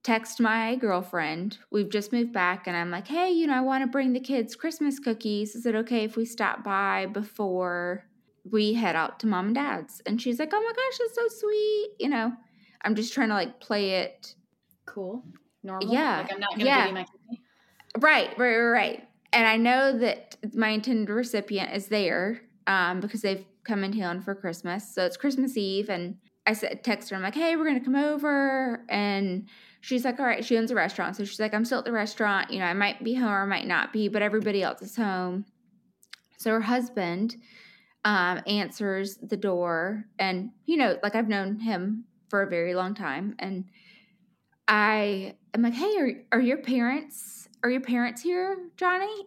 text 0.03 0.39
my 0.39 0.75
girlfriend. 0.75 1.58
We've 1.72 1.89
just 1.89 2.13
moved 2.13 2.32
back, 2.32 2.67
and 2.67 2.77
I'm 2.77 2.91
like, 2.91 3.08
hey, 3.08 3.32
you 3.32 3.48
know, 3.48 3.56
I 3.56 3.62
want 3.62 3.84
to 3.84 3.88
bring 3.88 4.13
the 4.13 4.20
kids 4.20 4.56
Christmas 4.56 5.00
cookies. 5.00 5.56
Is 5.56 5.65
it 5.65 5.74
okay 5.74 6.03
if 6.03 6.15
we 6.15 6.25
stop 6.25 6.63
by 6.63 7.08
before 7.08 8.06
we 8.51 8.74
head 8.74 8.96
out 8.96 9.20
to 9.22 9.27
mom 9.27 9.48
and 9.48 9.56
dad's. 9.56 10.01
And 10.06 10.22
she's 10.22 10.39
like, 10.39 10.51
oh 10.53 10.62
my 10.62 10.72
gosh, 10.72 10.98
that's 11.00 11.15
so 11.15 11.39
sweet. 11.39 11.89
You 12.00 12.10
know, 12.10 12.34
I'm 12.84 12.96
just 12.96 13.13
trying 13.13 13.29
to 13.29 13.34
like 13.34 13.60
play 13.60 14.01
it. 14.01 14.36
Cool. 14.86 15.24
Normal. 15.64 15.94
Yeah. 15.94 16.22
Like 16.22 16.34
I'm 16.34 16.40
not 16.40 16.50
going 16.52 16.60
to 16.60 16.66
Yeah. 16.66 16.82
give 16.82 16.88
you 16.90 16.94
my 16.94 17.06
kidney. 17.06 17.42
Right, 18.00 18.38
right, 18.38 18.58
right, 18.58 18.70
right. 18.70 19.08
And 19.34 19.48
I 19.48 19.58
know 19.58 19.98
that 19.98 20.38
my 20.54 20.70
intended 20.70 21.10
recipient 21.10 21.76
is 21.76 21.88
there 21.88 22.42
um, 22.68 23.00
because 23.00 23.22
they've 23.22 23.46
come 23.64 23.84
in 23.84 23.98
town 23.98 24.22
for 24.22 24.34
Christmas. 24.36 24.94
So 24.94 25.06
it's 25.06 25.18
Christmas 25.18 25.58
Eve, 25.58 25.90
and 25.90 26.18
I 26.46 26.54
said, 26.54 26.84
text 26.84 27.10
her, 27.10 27.16
I'm 27.16 27.22
like, 27.22 27.36
hey, 27.36 27.56
we're 27.56 27.66
gonna 27.66 27.84
come 27.84 27.96
over, 27.96 28.86
and 28.88 29.48
she's 29.82 30.06
like, 30.06 30.20
all 30.20 30.26
right. 30.26 30.46
She 30.46 30.58
owns 30.58 30.72
a 30.72 30.76
restaurant, 30.76 31.16
so 31.16 31.26
she's 31.26 31.40
like, 31.40 31.54
I'm 31.54 31.66
still 31.66 31.80
at 31.80 31.86
the 31.86 31.92
restaurant. 31.92 32.52
You 32.52 32.60
know, 32.60 32.66
I 32.66 32.74
might 32.74 33.04
be 33.04 33.16
home 33.16 33.30
or 33.30 33.44
I 33.44 33.46
might 33.46 33.68
not 33.68 33.92
be, 33.92 34.08
but 34.08 34.22
everybody 34.22 34.64
else 34.64 34.82
is 34.82 34.96
home. 34.96 35.46
So 36.38 36.52
her 36.52 36.62
husband 36.62 37.36
um, 38.06 38.42
answers 38.48 39.18
the 39.18 39.38
door, 39.38 40.06
and 40.20 40.52
you 40.66 40.78
know, 40.78 40.98
like 41.04 41.16
I've 41.16 41.28
known 41.28 41.60
him 41.60 42.06
for 42.30 42.44
a 42.44 42.50
very 42.50 42.76
long 42.76 42.94
time, 42.96 43.36
and 43.40 43.66
I 44.68 45.36
am 45.58 45.64
like, 45.64 45.74
hey, 45.74 45.98
are 45.98 46.12
are 46.38 46.42
your 46.42 46.58
parents 46.58 47.48
are 47.64 47.70
your 47.70 47.82
parents 47.82 48.22
here, 48.22 48.58
Johnny? 48.78 49.26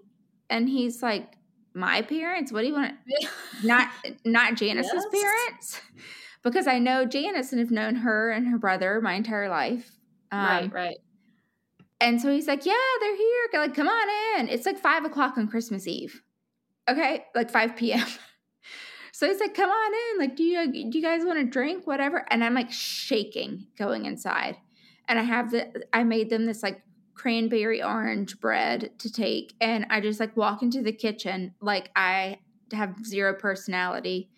And 0.49 0.69
he's 0.69 1.03
like, 1.03 1.33
my 1.75 2.03
parents. 2.03 2.53
What 2.53 2.63
do 2.63 2.69
you 2.69 2.75
want? 2.75 2.95
Not 3.65 3.89
not 4.25 4.55
Janice's 4.57 4.93
Yes. 5.13 5.23
parents, 5.23 5.81
because 6.43 6.67
I 6.67 6.79
know 6.79 7.05
Janice 7.05 7.53
and 7.53 7.61
have 7.61 7.71
known 7.71 7.97
her 7.97 8.31
and 8.31 8.49
her 8.49 8.59
brother 8.59 9.01
my 9.01 9.15
entire 9.15 9.49
life. 9.49 9.91
Um, 10.33 10.41
right, 10.47 10.73
right. 10.73 10.97
and 12.01 12.21
so 12.21 12.33
he's 12.33 12.47
like, 12.47 12.65
Yeah, 12.67 12.73
they're 13.01 13.17
here. 13.17 13.49
Like, 13.55 13.75
come 13.75 13.89
on 13.89 14.41
in. 14.41 14.49
It's 14.49 14.65
like 14.67 14.79
five 14.79 15.05
o'clock 15.05 15.37
on 15.37 15.49
Christmas 15.49 15.87
Eve. 15.87 16.23
Okay. 16.89 17.25
Like 17.35 17.51
5 17.51 17.77
p.m. 17.77 18.07
so 19.13 19.29
he's 19.29 19.39
like, 19.41 19.55
Come 19.55 19.71
on 19.71 19.93
in. 19.93 20.19
Like, 20.19 20.37
do 20.37 20.43
you 20.43 20.73
do 20.73 20.99
you 20.99 21.03
guys 21.03 21.25
want 21.25 21.39
to 21.39 21.45
drink? 21.45 21.87
Whatever. 21.87 22.25
And 22.31 22.43
I'm 22.43 22.55
like 22.55 22.73
shaking 22.73 23.67
going 23.79 24.07
inside. 24.07 24.57
And 25.11 25.19
I 25.19 25.23
have 25.25 25.51
the 25.51 25.85
I 25.93 26.05
made 26.05 26.31
them 26.31 26.47
this 26.47 26.63
like 26.63 26.81
cranberry 27.15 27.83
orange 27.83 28.41
bread 28.41 28.93
to 29.01 29.13
take. 29.13 29.53
And 29.61 29.87
I 29.91 30.01
just 30.01 30.21
like 30.21 30.37
walk 30.37 30.63
into 30.63 30.83
the 30.83 30.93
kitchen 30.93 31.55
like 31.61 31.91
I 31.95 32.39
have 32.73 32.95
zero 33.05 33.35
personality 33.35 34.31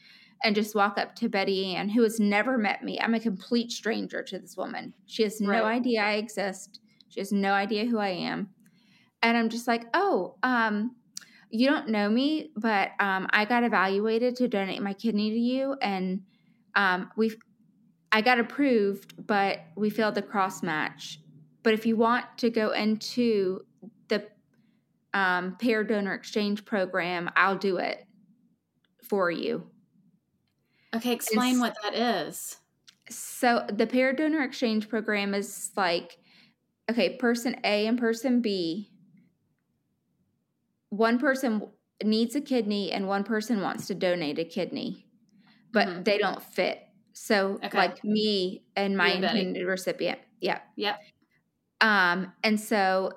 and 0.42 0.56
just 0.56 0.74
walk 0.74 0.98
up 0.98 1.14
to 1.16 1.28
Betty 1.28 1.76
Ann, 1.76 1.90
who 1.90 2.02
has 2.02 2.18
never 2.18 2.58
met 2.58 2.82
me. 2.82 2.98
I'm 2.98 3.14
a 3.14 3.20
complete 3.20 3.70
stranger 3.70 4.22
to 4.24 4.38
this 4.38 4.56
woman. 4.56 4.94
She 5.06 5.22
has 5.22 5.40
no 5.40 5.50
Right. 5.50 5.76
idea 5.76 6.02
I 6.02 6.14
exist. 6.14 6.80
She 7.08 7.20
has 7.20 7.30
no 7.30 7.52
idea 7.52 7.84
who 7.84 7.98
I 7.98 8.08
am. 8.08 8.48
And 9.22 9.36
I'm 9.36 9.50
just 9.50 9.68
like, 9.68 9.84
oh, 9.94 10.36
um, 10.42 10.96
you 11.50 11.68
don't 11.68 11.90
know 11.90 12.08
me, 12.08 12.50
but 12.56 12.92
um, 12.98 13.28
I 13.30 13.44
got 13.44 13.62
evaluated 13.62 14.34
to 14.36 14.48
donate 14.48 14.82
my 14.82 14.94
kidney 14.94 15.30
to 15.30 15.38
you, 15.38 15.76
and 15.82 16.22
um, 16.74 17.10
we, 17.16 17.32
I 18.12 18.20
got 18.20 18.38
approved, 18.38 19.26
but 19.26 19.60
we 19.76 19.88
failed 19.90 20.14
the 20.14 20.22
cross 20.22 20.62
match. 20.62 21.18
But 21.62 21.74
if 21.74 21.86
you 21.86 21.96
want 21.96 22.26
to 22.38 22.50
go 22.50 22.70
into 22.72 23.64
the 24.08 24.26
um, 25.14 25.56
pair 25.56 25.82
donor 25.84 26.12
exchange 26.14 26.64
program, 26.64 27.30
I'll 27.36 27.56
do 27.56 27.78
it 27.78 28.04
for 29.02 29.30
you. 29.30 29.66
Okay, 30.94 31.12
explain 31.12 31.56
It's- 31.56 31.60
what 31.60 31.76
that 31.82 31.94
is. 32.26 32.58
So 33.08 33.66
the 33.70 33.86
pair 33.86 34.12
donor 34.12 34.42
exchange 34.42 34.88
program 34.88 35.34
is 35.34 35.70
like, 35.76 36.18
okay, 36.90 37.16
person 37.16 37.56
A 37.64 37.86
and 37.86 37.98
person 37.98 38.40
B. 38.40 38.90
One 40.90 41.18
person 41.18 41.68
needs 42.04 42.34
a 42.34 42.40
kidney 42.40 42.92
and 42.92 43.08
one 43.08 43.24
person 43.24 43.60
wants 43.60 43.86
to 43.86 43.94
donate 43.94 44.38
a 44.38 44.44
kidney, 44.44 45.06
but 45.72 45.88
Mhm. 45.88 46.04
they 46.04 46.18
don't 46.18 46.42
fit. 46.42 46.81
So 47.12 47.58
Okay. 47.64 47.76
like 47.78 48.04
me 48.04 48.64
and 48.76 48.96
my 48.96 49.08
You 49.08 49.12
and 49.14 49.22
Betty. 49.22 49.38
intended 49.40 49.66
recipient. 49.66 50.18
Yeah. 50.40 50.60
Yep. 50.76 51.00
Um, 51.80 52.32
and 52.42 52.58
so 52.60 53.12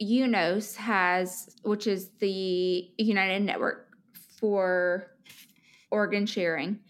UNOS 0.00 0.76
has, 0.76 1.54
which 1.62 1.86
is 1.86 2.10
the 2.18 2.90
United 2.98 3.40
Network 3.42 3.88
for 4.38 5.12
Organ 5.90 6.26
Sharing, 6.26 6.80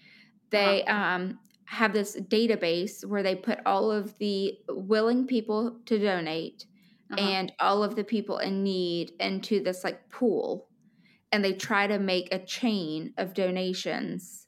they 0.50 0.84
um, 0.84 1.38
have 1.66 1.92
this 1.92 2.16
database 2.20 3.04
where 3.04 3.22
they 3.22 3.34
put 3.36 3.58
all 3.66 3.90
of 3.90 4.16
the 4.18 4.58
willing 4.68 5.26
people 5.26 5.80
to 5.86 5.98
donate 5.98 6.66
Uh-huh. 7.10 7.20
and 7.20 7.52
all 7.60 7.82
of 7.84 7.94
the 7.96 8.04
people 8.04 8.38
in 8.38 8.62
need 8.62 9.12
into 9.20 9.62
this 9.62 9.84
like 9.84 10.08
pool. 10.10 10.68
And 11.32 11.44
they 11.44 11.52
try 11.54 11.86
to 11.86 11.98
make 11.98 12.32
a 12.32 12.38
chain 12.44 13.14
of 13.18 13.34
donations 13.34 14.41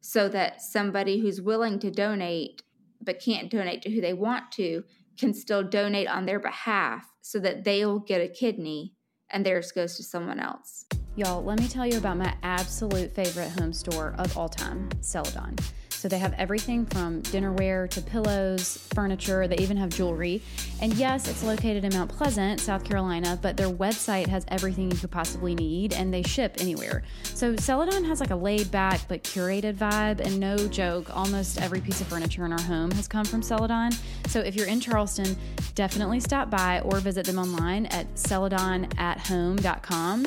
so 0.00 0.28
that 0.28 0.62
somebody 0.62 1.20
who's 1.20 1.40
willing 1.40 1.78
to 1.80 1.90
donate 1.90 2.62
but 3.00 3.20
can't 3.20 3.50
donate 3.50 3.82
to 3.82 3.90
who 3.90 4.00
they 4.00 4.12
want 4.12 4.50
to 4.52 4.84
can 5.18 5.32
still 5.34 5.62
donate 5.62 6.08
on 6.08 6.26
their 6.26 6.38
behalf 6.38 7.12
so 7.20 7.38
that 7.38 7.64
they'll 7.64 7.98
get 7.98 8.20
a 8.20 8.28
kidney 8.28 8.94
and 9.30 9.44
theirs 9.44 9.72
goes 9.72 9.96
to 9.96 10.02
someone 10.02 10.40
else. 10.40 10.86
Y'all, 11.16 11.42
let 11.42 11.58
me 11.58 11.68
tell 11.68 11.86
you 11.86 11.98
about 11.98 12.16
my 12.16 12.34
absolute 12.42 13.12
favorite 13.14 13.50
home 13.50 13.72
store 13.72 14.14
of 14.18 14.36
all 14.38 14.48
time, 14.48 14.88
Celadon. 15.00 15.56
So 15.98 16.06
they 16.06 16.20
have 16.20 16.32
everything 16.34 16.86
from 16.86 17.22
dinnerware 17.22 17.90
to 17.90 18.00
pillows, 18.00 18.76
furniture, 18.94 19.48
they 19.48 19.56
even 19.56 19.76
have 19.78 19.90
jewelry. 19.90 20.40
And 20.80 20.94
yes, 20.94 21.26
it's 21.26 21.42
located 21.42 21.84
in 21.84 21.92
Mount 21.92 22.08
Pleasant, 22.08 22.60
South 22.60 22.84
Carolina, 22.84 23.36
but 23.42 23.56
their 23.56 23.68
website 23.68 24.28
has 24.28 24.44
everything 24.46 24.92
you 24.92 24.96
could 24.96 25.10
possibly 25.10 25.56
need 25.56 25.92
and 25.92 26.14
they 26.14 26.22
ship 26.22 26.58
anywhere. 26.60 27.02
So 27.24 27.56
Celadon 27.56 28.04
has 28.04 28.20
like 28.20 28.30
a 28.30 28.36
laid 28.36 28.70
back 28.70 29.00
but 29.08 29.24
curated 29.24 29.74
vibe, 29.74 30.20
and 30.20 30.38
no 30.38 30.56
joke, 30.68 31.10
almost 31.16 31.60
every 31.60 31.80
piece 31.80 32.00
of 32.00 32.06
furniture 32.06 32.44
in 32.44 32.52
our 32.52 32.60
home 32.60 32.92
has 32.92 33.08
come 33.08 33.24
from 33.24 33.42
Celadon. 33.42 33.90
So 34.28 34.38
if 34.38 34.54
you're 34.54 34.68
in 34.68 34.78
Charleston, 34.78 35.36
definitely 35.74 36.20
stop 36.20 36.48
by 36.48 36.78
or 36.80 37.00
visit 37.00 37.26
them 37.26 37.40
online 37.40 37.86
at 37.86 38.14
celadonathome.com. 38.14 40.26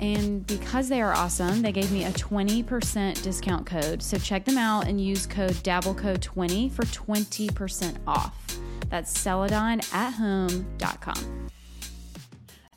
And 0.00 0.44
because 0.48 0.88
they 0.88 1.00
are 1.00 1.12
awesome, 1.12 1.62
they 1.62 1.70
gave 1.70 1.92
me 1.92 2.06
a 2.06 2.10
20% 2.10 3.22
discount 3.22 3.66
code. 3.66 4.02
So 4.02 4.18
check 4.18 4.44
them 4.44 4.58
out 4.58 4.88
and 4.88 5.00
use 5.00 5.12
code 5.26 5.52
DabbleCo20 5.52 6.72
for 6.72 6.82
20% 6.82 7.98
off. 8.06 8.34
That's 8.88 9.16
celadonathome.com. 9.16 11.48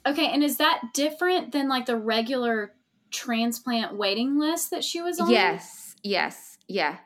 Okay, 0.07 0.27
and 0.27 0.43
is 0.43 0.57
that 0.57 0.81
different 0.93 1.51
than 1.51 1.67
like 1.67 1.87
the 1.87 1.97
regular 1.97 2.73
transplant 3.11 3.95
waiting 3.95 4.37
list 4.37 4.69
that 4.71 4.83
she 4.83 5.01
was 5.01 5.19
on? 5.19 5.31
Yes, 5.31 5.95
yes, 6.03 6.57
yeah. 6.67 6.97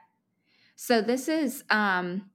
So 0.75 1.01
this 1.01 1.27
is 1.27 1.63
um 1.69 2.29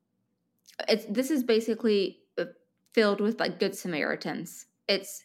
it's 0.88 1.04
this 1.06 1.30
is 1.30 1.42
basically 1.42 2.20
uh, 2.38 2.44
filled 2.92 3.20
with 3.20 3.38
like 3.38 3.58
good 3.58 3.74
Samaritans. 3.74 4.66
It's 4.88 5.24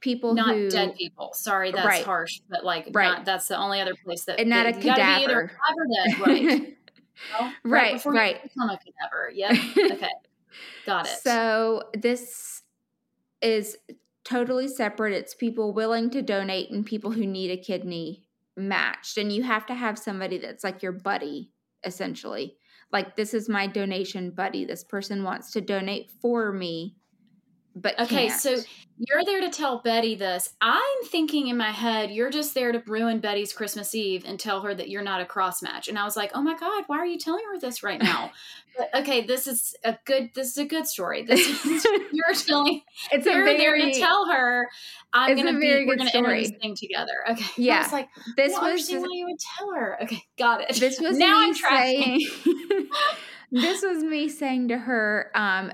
people 0.00 0.34
Not 0.34 0.54
who 0.54 0.70
dead 0.70 0.94
people. 0.96 1.30
Sorry, 1.34 1.72
that's 1.72 1.86
Right. 1.86 2.04
harsh, 2.04 2.40
but 2.48 2.64
like, 2.64 2.88
Right. 2.92 3.08
not, 3.18 3.24
that's 3.24 3.48
the 3.48 3.56
only 3.56 3.80
other 3.80 3.94
place 4.04 4.24
that. 4.24 4.38
And 4.40 4.48
not 4.50 4.64
that 4.64 4.76
a 4.76 4.78
you 4.78 4.84
gotta 4.84 5.02
be 5.18 5.24
either 5.24 5.48
cadaver. 5.48 6.18
dead, 6.18 6.20
right? 6.20 6.76
Well, 7.38 7.52
Right, 7.64 8.04
you 8.04 8.10
right. 8.12 8.42
become 8.42 8.70
a 8.70 8.78
cadaver. 8.78 9.30
Yep. 9.34 9.52
Okay. 9.92 10.08
Got 10.86 11.06
it. 11.06 11.18
So 11.22 11.82
this 11.94 12.62
is 13.42 13.76
totally 14.24 14.68
separate. 14.68 15.14
It's 15.14 15.34
people 15.34 15.72
willing 15.72 16.10
to 16.10 16.22
donate 16.22 16.70
and 16.70 16.84
people 16.84 17.10
who 17.10 17.26
need 17.26 17.50
a 17.50 17.56
kidney 17.56 18.24
matched. 18.56 19.18
And 19.18 19.32
you 19.32 19.42
have 19.42 19.66
to 19.66 19.74
have 19.74 19.98
somebody 19.98 20.38
that's 20.38 20.64
like 20.64 20.82
your 20.82 20.92
buddy, 20.92 21.50
essentially. 21.84 22.56
Like 22.92 23.16
this 23.16 23.34
is 23.34 23.48
my 23.48 23.66
donation 23.66 24.30
buddy. 24.30 24.64
This 24.64 24.84
person 24.84 25.24
wants 25.24 25.50
to 25.52 25.60
donate 25.60 26.10
for 26.22 26.52
me, 26.52 26.96
but 27.76 27.98
Okay, 28.00 28.28
can't. 28.28 28.40
so 28.40 28.56
you're 28.98 29.24
there 29.24 29.40
to 29.40 29.50
tell 29.50 29.80
Betty 29.82 30.16
this. 30.16 30.50
I'm 30.60 31.04
thinking 31.06 31.46
in 31.48 31.56
my 31.56 31.70
head, 31.70 32.10
you're 32.10 32.30
just 32.30 32.54
there 32.54 32.72
to 32.72 32.82
ruin 32.86 33.20
Betty's 33.20 33.52
Christmas 33.52 33.94
Eve 33.94 34.24
and 34.26 34.40
tell 34.40 34.60
her 34.62 34.74
that 34.74 34.88
you're 34.88 35.02
not 35.02 35.20
a 35.20 35.24
cross 35.24 35.62
match. 35.62 35.86
And 35.88 35.96
I 35.98 36.04
was 36.04 36.16
like, 36.16 36.32
oh 36.34 36.42
my 36.42 36.56
God, 36.58 36.84
why 36.88 36.98
are 36.98 37.06
you 37.06 37.18
telling 37.18 37.44
her 37.52 37.60
this 37.60 37.82
right 37.84 38.02
now? 38.02 38.32
but 38.76 38.92
okay, 39.02 39.24
this 39.24 39.46
is 39.46 39.74
a 39.84 39.96
good 40.04 40.30
this 40.34 40.48
is 40.48 40.58
a 40.58 40.64
good 40.64 40.86
story. 40.86 41.22
This 41.22 41.46
is 41.64 41.84
you're 42.12 42.34
telling 42.34 42.82
it's 43.12 43.26
you're 43.26 43.42
a 43.42 43.44
very 43.44 43.58
there 43.58 43.92
to 43.92 44.00
tell 44.00 44.26
her 44.32 44.68
I'm 45.12 45.30
it's 45.32 45.42
gonna 45.42 45.58
be 45.58 45.84
we're 45.86 45.96
gonna 45.96 46.10
enter 46.12 46.36
this 46.36 46.52
thing 46.60 46.74
together. 46.74 47.12
Okay. 47.30 47.44
I 47.44 47.52
Yeah. 47.56 47.82
was 47.84 47.92
like, 47.92 48.08
this 48.36 48.52
don't 48.54 48.64
was 48.64 48.88
why 48.90 49.06
you 49.12 49.26
would 49.26 49.38
tell 49.56 49.74
her. 49.74 50.02
Okay, 50.02 50.22
got 50.38 50.60
it. 50.62 50.74
this 50.76 50.98
was 51.00 51.16
now 51.16 51.38
I'm 51.38 51.54
trying 51.54 52.20
this 53.52 53.82
was 53.82 54.02
me 54.02 54.28
saying 54.28 54.68
to 54.68 54.78
her 54.78 55.30
um 55.34 55.72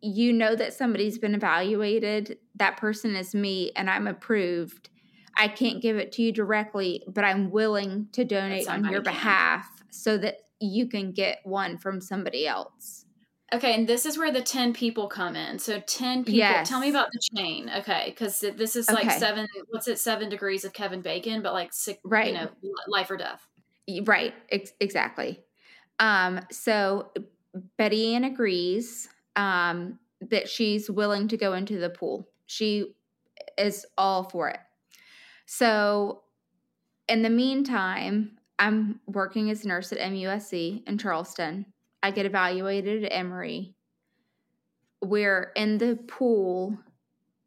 you 0.00 0.32
know 0.32 0.54
that 0.54 0.72
somebody's 0.74 1.18
been 1.18 1.34
evaluated 1.34 2.38
that 2.56 2.76
person 2.76 3.16
is 3.16 3.34
me 3.34 3.70
and 3.76 3.90
i'm 3.90 4.06
approved 4.06 4.90
i 5.36 5.48
can't 5.48 5.82
give 5.82 5.96
it 5.96 6.12
to 6.12 6.22
you 6.22 6.32
directly 6.32 7.02
but 7.08 7.24
i'm 7.24 7.50
willing 7.50 8.08
to 8.12 8.24
donate 8.24 8.68
on 8.68 8.84
your 8.84 9.02
can. 9.02 9.12
behalf 9.12 9.66
so 9.90 10.16
that 10.18 10.38
you 10.60 10.86
can 10.88 11.12
get 11.12 11.38
one 11.44 11.76
from 11.78 12.00
somebody 12.00 12.46
else 12.46 13.04
Okay, 13.50 13.74
and 13.74 13.88
this 13.88 14.04
is 14.04 14.18
where 14.18 14.30
the 14.30 14.42
10 14.42 14.74
people 14.74 15.06
come 15.08 15.34
in. 15.34 15.58
So 15.58 15.80
10 15.80 16.24
people. 16.24 16.34
Yes. 16.34 16.68
Tell 16.68 16.80
me 16.80 16.90
about 16.90 17.08
the 17.10 17.20
chain. 17.34 17.70
Okay, 17.78 18.12
cuz 18.12 18.40
this 18.40 18.76
is 18.76 18.90
like 18.90 19.06
Okay. 19.06 19.18
7 19.18 19.46
what's 19.70 19.88
it 19.88 19.98
7 19.98 20.28
degrees 20.28 20.66
of 20.66 20.74
Kevin 20.74 21.00
Bacon, 21.00 21.40
but 21.40 21.54
like 21.54 21.72
six, 21.72 21.98
Right. 22.04 22.26
you 22.26 22.34
know, 22.34 22.50
life 22.88 23.10
or 23.10 23.16
death. 23.16 23.40
Right, 24.04 24.34
ex- 24.50 24.74
exactly. 24.80 25.42
Um, 25.98 26.40
so 26.50 27.10
Betty 27.78 28.14
Ann 28.14 28.24
agrees 28.24 29.08
um, 29.38 29.98
that 30.20 30.48
she's 30.48 30.90
willing 30.90 31.28
to 31.28 31.38
go 31.38 31.54
into 31.54 31.78
the 31.78 31.88
pool. 31.88 32.28
She 32.46 32.94
is 33.56 33.86
all 33.96 34.24
for 34.24 34.48
it. 34.48 34.58
So, 35.46 36.22
in 37.08 37.22
the 37.22 37.30
meantime, 37.30 38.32
I'm 38.58 39.00
working 39.06 39.48
as 39.50 39.64
a 39.64 39.68
nurse 39.68 39.92
at 39.92 39.98
MUSC 39.98 40.86
in 40.86 40.98
Charleston. 40.98 41.64
I 42.02 42.10
get 42.10 42.26
evaluated 42.26 43.04
at 43.04 43.12
Emory. 43.12 43.74
We're 45.00 45.52
in 45.56 45.78
the 45.78 45.96
pool 46.08 46.76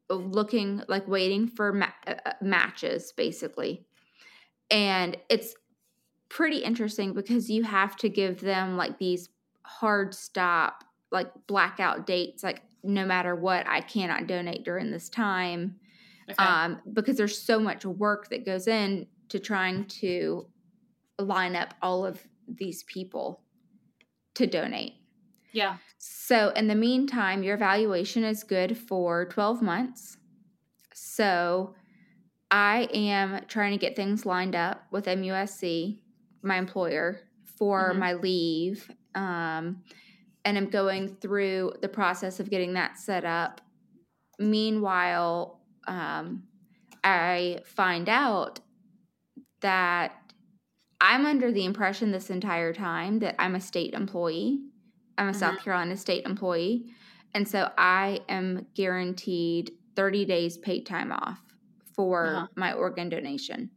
looking 0.10 0.82
like 0.88 1.08
waiting 1.08 1.48
for 1.48 1.74
ma- 1.74 1.88
uh, 2.08 2.16
uh, 2.26 2.34
matches, 2.42 3.14
basically. 3.16 3.86
And 4.70 5.18
it's 5.30 5.54
pretty 6.30 6.60
interesting 6.60 7.14
because 7.14 7.50
you 7.50 7.64
have 7.64 7.98
to 7.98 8.10
give 8.10 8.40
them 8.40 8.78
like 8.78 8.98
these 8.98 9.30
hard 9.64 10.14
stop, 10.14 10.84
like 11.12 11.32
blackout 11.48 12.06
dates, 12.08 12.44
like 12.44 12.64
no 12.84 13.06
matter 13.06 13.36
what, 13.36 13.68
I 13.68 13.82
cannot 13.82 14.28
donate 14.28 14.64
during 14.64 14.92
this 14.92 15.10
time 15.10 15.80
Okay. 16.30 16.44
um, 16.44 16.82
because 16.94 17.18
there's 17.18 17.38
so 17.38 17.60
much 17.60 17.86
work 17.86 18.30
that 18.30 18.46
goes 18.46 18.68
in 18.68 19.08
to 19.30 19.40
trying 19.40 19.86
to 19.88 20.50
line 21.20 21.56
up 21.56 21.74
all 21.82 22.06
of 22.06 22.28
these 22.48 22.84
people 22.84 23.44
to 24.36 24.48
donate. 24.48 24.94
yeah. 25.52 25.78
So, 25.98 26.50
in 26.50 26.68
the 26.68 26.76
meantime, 26.76 27.44
your 27.44 27.56
evaluation 27.56 28.24
is 28.24 28.44
good 28.44 28.78
for 28.78 29.26
12 29.26 29.62
months. 29.62 30.18
So, 30.94 31.76
I 32.52 32.90
am 32.94 33.46
trying 33.48 33.72
to 33.72 33.78
get 33.78 33.96
things 33.96 34.26
lined 34.26 34.56
up 34.56 34.86
with 34.92 35.06
MUSC, 35.08 36.02
my 36.44 36.58
employer, 36.58 37.22
for 37.46 37.94
Mhm. 37.94 38.00
my 38.00 38.14
leave. 38.14 38.92
Um, 39.16 39.84
and 40.46 40.58
I'm 40.58 40.70
going 40.70 41.08
through 41.18 41.74
the 41.82 41.90
process 41.90 42.40
of 42.40 42.50
getting 42.50 42.74
that 42.74 42.98
set 42.98 43.26
up. 43.26 43.62
Meanwhile, 44.40 45.60
um, 45.88 46.44
I 47.04 47.60
find 47.66 48.10
out 48.10 48.60
that 49.62 50.14
I'm 51.00 51.26
under 51.26 51.52
the 51.52 51.66
impression 51.66 52.12
this 52.12 52.30
entire 52.30 52.74
time 52.74 53.20
that 53.20 53.36
I'm 53.40 53.56
a 53.56 53.62
state 53.62 53.94
employee. 53.94 54.60
I'm 55.18 55.30
a 55.30 55.34
South 55.34 55.64
Carolina 55.64 55.98
state 55.98 56.26
employee. 56.26 56.86
And 57.34 57.48
so 57.48 57.70
I 57.78 58.22
am 58.30 58.66
guaranteed 58.76 59.72
30 59.96 60.26
days 60.26 60.58
paid 60.58 60.86
time 60.86 61.12
off 61.12 61.40
for 61.96 62.28
Uh-huh. 62.36 62.48
my 62.56 62.74
organ 62.74 63.10
donation. 63.10 63.70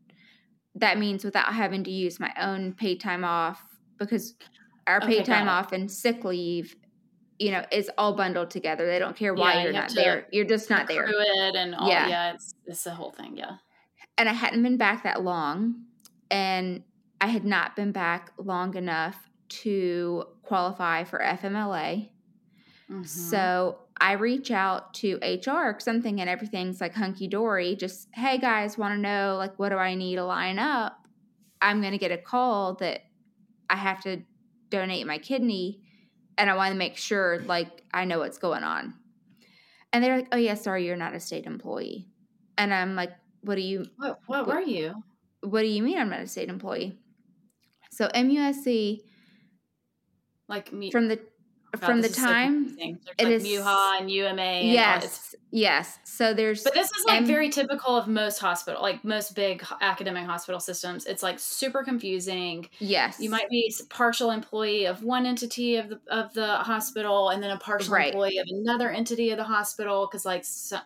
That 0.74 0.98
means 0.98 1.24
without 1.24 1.52
having 1.54 1.84
to 1.84 1.90
use 1.90 2.18
my 2.18 2.32
own 2.40 2.72
paid 2.72 3.00
time 3.00 3.24
off 3.24 3.62
because 3.98 4.34
our 4.86 4.98
Okay, 4.98 5.06
paid 5.18 5.26
got 5.26 5.36
time 5.38 5.48
off 5.48 5.72
and 5.72 5.90
sick 5.90 6.24
leave, 6.24 6.76
you 7.38 7.50
know, 7.50 7.64
is 7.72 7.90
all 7.98 8.14
bundled 8.14 8.50
together. 8.50 8.86
They 8.86 8.98
don't 8.98 9.16
care 9.16 9.34
why 9.34 9.54
Yeah, 9.54 9.62
you're 9.62 9.72
you 9.72 9.78
not 9.78 9.94
there. 9.94 10.26
You're 10.32 10.44
just 10.44 10.70
not 10.70 10.86
there. 10.88 11.06
It 11.08 11.56
and 11.56 11.74
all 11.74 11.88
yeah, 11.88 12.08
Yeah. 12.08 12.32
it's 12.34 12.54
it's 12.66 12.84
the 12.84 12.90
whole 12.94 13.10
thing, 13.10 13.36
yeah. 13.36 13.56
and 14.18 14.28
I 14.28 14.32
hadn't 14.32 14.62
been 14.62 14.76
back 14.76 15.02
that 15.04 15.22
long, 15.22 15.84
and 16.30 16.82
I 17.20 17.26
had 17.28 17.44
not 17.44 17.74
been 17.76 17.92
back 17.92 18.32
long 18.38 18.76
enough 18.76 19.30
to 19.48 20.24
qualify 20.42 21.04
for 21.04 21.20
FMLA. 21.22 22.10
Mhm. 22.90 23.06
So 23.06 23.78
I 24.00 24.12
reach 24.12 24.50
out 24.50 24.92
to 24.94 25.16
HR 25.22 25.72
because 25.72 25.88
I'm 25.88 26.02
thinking 26.02 26.28
everything's 26.28 26.80
like 26.80 26.94
hunky 26.94 27.28
dory. 27.28 27.76
Just 27.76 28.08
hey 28.12 28.38
guys, 28.38 28.76
want 28.76 28.94
to 28.94 29.00
know 29.00 29.36
like 29.38 29.58
what 29.58 29.70
do 29.70 29.76
I 29.76 29.94
need 29.94 30.16
to 30.16 30.24
line 30.24 30.58
up? 30.58 31.06
I'm 31.62 31.80
gonna 31.80 31.98
get 31.98 32.10
a 32.12 32.18
call 32.18 32.74
that 32.74 33.02
I 33.70 33.76
have 33.76 34.02
to 34.02 34.22
donate 34.74 35.06
my 35.06 35.18
kidney, 35.18 35.80
and 36.38 36.50
I 36.50 36.56
want 36.56 36.72
to 36.72 36.78
make 36.78 36.96
sure 36.96 37.40
like 37.46 37.82
I 37.92 38.04
know 38.04 38.18
what's 38.18 38.38
going 38.38 38.64
on. 38.64 38.94
And 39.92 40.02
they're 40.02 40.16
like, 40.16 40.28
oh 40.32 40.36
yeah, 40.36 40.54
sorry, 40.54 40.86
you're 40.86 40.96
not 40.96 41.14
a 41.14 41.20
state 41.20 41.46
employee. 41.46 42.08
And 42.58 42.74
I'm 42.74 42.96
like, 42.96 43.12
what 43.42 43.54
do 43.54 43.60
you 43.60 43.86
what 43.96 44.18
what 44.26 44.46
were 44.46 44.60
you? 44.60 44.94
what 45.42 45.60
do 45.60 45.66
you 45.66 45.82
mean 45.82 45.98
I'm 45.98 46.10
not 46.10 46.20
a 46.20 46.26
state 46.26 46.48
employee? 46.48 46.98
So 47.90 48.08
MUSC 48.08 49.00
Like 50.48 50.72
me 50.72 50.90
from 50.90 51.08
the 51.08 51.20
God, 51.76 51.86
from 51.86 52.00
the 52.02 52.08
so 52.08 52.22
time. 52.22 52.76
There's 52.76 52.96
it 53.18 53.24
like 53.24 53.32
is- 53.32 53.44
MUHA 53.44 54.00
and 54.00 54.10
UMA 54.10 54.40
and 54.42 54.68
yes 54.68 55.34
yes 55.50 55.98
so 56.04 56.34
there's 56.34 56.62
But 56.64 56.74
this 56.74 56.86
is 56.90 57.04
like 57.06 57.18
M- 57.22 57.26
very 57.26 57.48
typical 57.48 57.96
of 57.96 58.08
most 58.08 58.38
hospital, 58.38 58.82
like 58.82 59.04
most 59.04 59.34
big 59.34 59.64
academic 59.80 60.26
hospital 60.26 60.60
systems. 60.60 61.06
It's 61.06 61.22
like 61.22 61.38
super 61.38 61.82
confusing. 61.84 62.68
yes 62.80 63.18
You 63.20 63.30
might 63.30 63.48
be 63.50 63.72
partial 63.90 64.30
employee 64.30 64.86
of 64.86 65.02
one 65.04 65.26
entity 65.26 65.76
of 65.76 65.88
the 65.88 66.00
of 66.08 66.32
the 66.34 66.56
hospital, 66.56 67.30
and 67.30 67.42
then 67.42 67.50
a 67.50 67.58
partial 67.58 67.94
Right. 67.94 68.08
employee 68.08 68.38
of 68.38 68.46
another 68.50 68.90
entity 68.90 69.30
of 69.30 69.36
the 69.38 69.44
hospital. 69.44 70.06
Because 70.10 70.24
like, 70.24 70.44
so, 70.44 70.78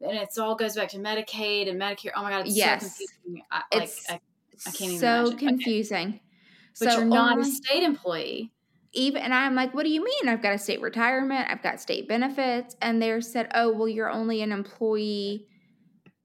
and 0.00 0.16
it's 0.18 0.36
all 0.38 0.54
goes 0.54 0.74
back 0.76 0.88
to 0.90 0.98
Medicaid 0.98 1.68
and 1.70 1.80
Medicare. 1.80 2.10
Oh 2.16 2.22
my 2.22 2.30
god, 2.30 2.46
it's 2.46 2.56
Yes. 2.56 2.82
so 2.82 2.88
confusing. 2.88 3.42
I, 3.50 3.62
like, 3.74 3.90
I, 4.10 4.14
I 4.66 4.70
can't 4.70 4.80
even 4.82 4.98
so 4.98 5.06
imagine. 5.20 5.34
Okay. 5.34 5.46
confusing 5.46 6.20
but 6.80 6.90
so 6.90 6.96
you're 6.98 7.04
not 7.06 7.38
a 7.38 7.44
state 7.44 7.82
employee. 7.82 8.51
Even 8.94 9.22
and 9.22 9.34
I'm 9.34 9.54
like, 9.54 9.74
what 9.74 9.84
do 9.84 9.90
you 9.90 10.04
mean? 10.04 10.28
I've 10.28 10.42
got 10.42 10.54
a 10.54 10.58
state 10.58 10.80
retirement, 10.80 11.48
I've 11.50 11.62
got 11.62 11.80
state 11.80 12.08
benefits, 12.08 12.76
and 12.82 13.00
they're 13.00 13.20
said, 13.20 13.50
oh 13.54 13.72
well, 13.72 13.88
you're 13.88 14.10
only 14.10 14.42
an 14.42 14.52
employee 14.52 15.46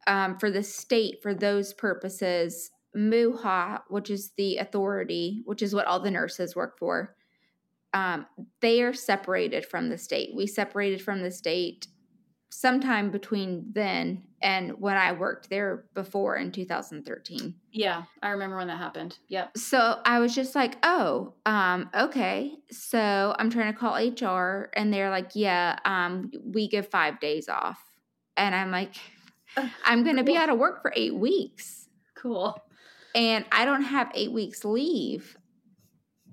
um, 0.07 0.37
for 0.37 0.49
the 0.51 0.63
state 0.63 1.17
for 1.21 1.33
those 1.33 1.73
purposes. 1.73 2.71
MUHA, 2.95 3.81
which 3.89 4.09
is 4.09 4.31
the 4.37 4.57
authority, 4.57 5.43
which 5.45 5.61
is 5.61 5.75
what 5.75 5.85
all 5.85 5.99
the 5.99 6.09
nurses 6.09 6.55
work 6.55 6.79
for, 6.79 7.15
um, 7.93 8.25
they 8.61 8.81
are 8.81 8.93
separated 8.93 9.65
from 9.65 9.89
the 9.89 9.97
state. 9.97 10.31
We 10.35 10.47
separated 10.47 11.01
from 11.01 11.21
the 11.21 11.31
state 11.31 11.87
sometime 12.49 13.11
between 13.11 13.65
then 13.73 14.23
and 14.41 14.71
when 14.79 14.95
I 14.95 15.11
worked 15.11 15.49
there 15.49 15.85
before 15.93 16.35
in 16.37 16.51
2013 16.51 17.55
Yeah, 17.71 18.03
I 18.21 18.29
remember 18.29 18.57
when 18.57 18.67
that 18.67 18.77
happened. 18.77 19.17
Yep. 19.27 19.57
so 19.57 19.99
I 20.05 20.19
was 20.19 20.33
just 20.33 20.55
like, 20.55 20.77
oh, 20.83 21.33
um, 21.45 21.89
okay. 21.93 22.53
So 22.71 23.35
I'm 23.37 23.49
trying 23.49 23.73
to 23.73 23.77
call 23.79 23.95
HR, 23.95 24.69
and 24.73 24.93
they're 24.93 25.09
like, 25.09 25.31
yeah, 25.33 25.77
um, 25.85 26.31
we 26.43 26.67
give 26.69 26.87
five 26.87 27.19
days 27.19 27.49
off, 27.49 27.79
and 28.37 28.53
I'm 28.55 28.71
like, 28.71 28.95
I'm 29.85 30.03
going 30.03 30.17
to 30.17 30.23
be 30.23 30.37
out 30.37 30.49
of 30.49 30.57
work 30.57 30.81
for 30.81 30.93
eight 30.95 31.15
weeks, 31.15 31.89
Cool. 32.15 32.57
and 33.15 33.43
I 33.51 33.65
don't 33.65 33.83
have 33.83 34.11
eight 34.13 34.31
weeks 34.31 34.63
leave, 34.63 35.35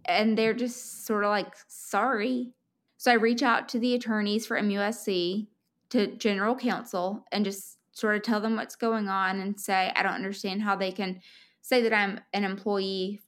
and 0.05 0.37
they're 0.38 0.55
just 0.55 1.07
sort 1.07 1.24
of 1.24 1.31
like, 1.31 1.55
sorry. 1.68 2.53
So 2.98 3.11
I 3.11 3.14
reach 3.14 3.42
out 3.42 3.68
to 3.70 3.79
the 3.79 3.94
attorneys 3.94 4.46
for 4.46 4.59
MUSC, 4.61 5.46
to 5.94 6.09
general 6.16 6.57
counsel, 6.57 7.24
and 7.30 7.44
just 7.44 7.78
sort 7.92 8.16
of 8.16 8.22
tell 8.22 8.40
them 8.40 8.57
what's 8.57 8.74
going 8.76 9.09
on, 9.09 9.38
and 9.40 9.59
say 9.61 9.92
I 9.94 10.02
don't 10.02 10.12
understand 10.14 10.62
how 10.62 10.74
they 10.76 10.90
can 10.92 11.20
say 11.62 11.83
that 11.83 11.92
I'm 11.94 12.20
an 12.33 12.44
employee 12.44 13.20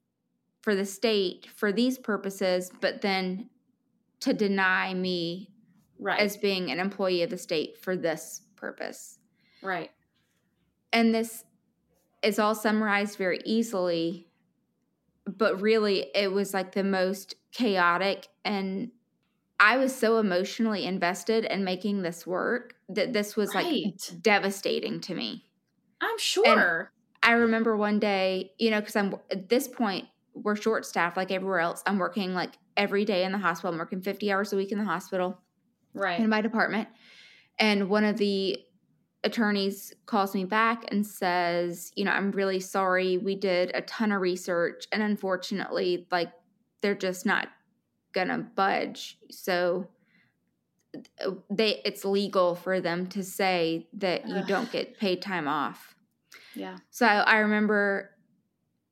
for 0.63 0.75
the 0.75 0.85
state 0.85 1.47
for 1.55 1.73
these 1.73 1.97
purposes, 1.97 2.71
but 2.81 3.01
then 3.01 3.49
to 4.21 4.33
deny 4.35 4.93
me 4.95 5.53
Right. 5.99 6.21
as 6.21 6.37
being 6.37 6.71
an 6.71 6.79
employee 6.81 7.23
of 7.23 7.31
the 7.31 7.39
state 7.39 7.79
for 7.79 7.97
this 7.97 8.43
purpose. 8.57 9.19
right. 9.63 9.91
And 10.93 11.15
this 11.15 11.45
is 12.23 12.39
all 12.39 12.55
summarized 12.55 13.17
very 13.17 13.41
easily, 13.45 14.29
but 15.27 15.61
really 15.61 16.11
it 16.15 16.33
was 16.33 16.53
like 16.53 16.73
the 16.73 16.85
most 16.85 17.35
chaotic 17.53 18.29
and 18.45 18.91
I 19.59 19.79
was 19.79 19.95
so 19.95 20.19
emotionally 20.19 20.85
invested 20.85 21.45
in 21.45 21.65
making 21.65 22.03
this 22.03 22.27
work 22.27 22.75
that 22.91 23.13
this 23.13 23.37
was 23.37 23.55
like 23.55 23.95
devastating 24.21 25.01
to 25.03 25.15
me. 25.15 25.45
I'm 26.01 26.19
sure. 26.19 26.93
I 27.23 27.33
remember 27.33 27.77
one 27.77 27.99
day, 27.99 28.53
you 28.59 28.71
know, 28.71 28.81
because 28.81 28.97
I'm 28.97 29.17
at 29.31 29.49
this 29.49 29.67
point, 29.67 30.07
we're 30.35 30.57
short 30.57 30.85
staffed 30.85 31.17
like 31.17 31.31
everywhere 31.31 31.61
else. 31.61 31.83
I'm 31.87 31.99
working 31.99 32.35
like 32.35 32.53
every 32.77 33.05
day 33.05 33.25
in 33.25 33.33
the 33.33 33.39
hospital. 33.39 33.73
I'm 33.73 33.79
working 33.79 34.03
50 34.03 34.31
hours 34.31 34.53
a 34.53 34.57
week 34.57 34.71
in 34.71 34.79
the 34.79 34.85
hospital 34.85 35.39
right. 35.95 36.21
in 36.21 36.29
my 36.29 36.43
department. 36.43 36.89
And 37.59 37.89
one 37.89 38.05
of 38.05 38.19
the 38.19 38.59
attorneys 39.25 39.95
calls 40.05 40.35
me 40.35 40.45
back 40.45 40.85
and 40.89 41.05
says, 41.05 41.91
you 41.97 42.05
know, 42.05 42.13
I'm 42.13 42.31
really 42.31 42.61
sorry. 42.61 43.17
We 43.17 43.35
did 43.35 43.73
a 43.75 43.81
ton 43.83 44.13
of 44.13 44.21
research 44.21 44.87
and 44.93 45.03
unfortunately, 45.03 46.07
like, 46.11 46.33
they're 46.83 46.95
just 46.95 47.25
not 47.25 47.49
gonna 48.17 48.39
budge. 48.39 49.19
So 49.31 49.87
they 51.51 51.83
it's 51.85 52.05
legal 52.05 52.55
for 52.55 52.81
them 52.81 53.07
to 53.09 53.23
say 53.23 53.87
that 53.93 54.27
you 54.27 54.37
Ugh. 54.37 54.49
don't 54.49 54.73
get 54.73 54.99
paid 54.99 55.21
time 55.23 55.47
off. 55.47 55.95
yeah. 56.55 56.79
So 56.91 57.07
I 57.07 57.37
remember 57.39 58.11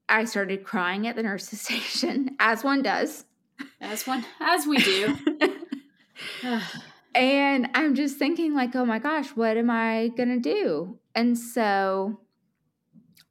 I 0.09 0.25
started 0.27 0.65
crying 0.65 1.07
at 1.07 1.17
the 1.17 1.23
nurse's 1.23 1.61
station, 1.69 2.37
as 2.39 2.63
one 2.63 2.83
does. 2.83 3.25
As 3.81 4.07
one 4.07 4.25
as 4.41 4.67
we 4.67 4.77
do. 4.79 5.17
and 7.15 7.69
I'm 7.75 7.95
just 7.95 8.19
thinking, 8.19 8.55
like, 8.55 8.75
oh 8.77 8.85
my 8.85 8.99
gosh, 8.99 9.29
what 9.31 9.57
am 9.57 9.71
I 9.71 10.09
going 10.17 10.29
to 10.29 10.41
do? 10.41 10.99
And 11.15 11.39
so, 11.39 12.21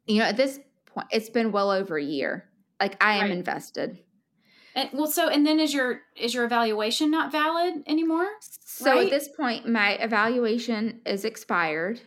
you 0.08 0.19
know, 0.19 0.25
at 0.25 0.38
this 0.38 0.60
point, 0.86 1.08
it's 1.12 1.29
been 1.29 1.51
well 1.51 1.69
over 1.71 1.97
a 1.97 2.03
year. 2.03 2.45
Like, 2.79 3.01
I 3.03 3.15
am 3.15 3.21
Right. 3.23 3.32
invested. 3.32 3.99
And, 4.75 4.89
well, 4.93 5.07
so 5.07 5.29
and 5.29 5.45
then 5.45 5.59
is 5.59 5.73
your 5.73 6.01
is 6.15 6.33
your 6.33 6.45
evaluation 6.45 7.12
not 7.12 7.31
valid 7.31 7.83
anymore? 7.88 8.27
So 8.39 8.91
Right. 8.91 9.05
at 9.05 9.12
this 9.12 9.27
point, 9.29 9.67
my 9.67 9.91
evaluation 9.93 11.01
is 11.05 11.25
expired. 11.25 12.01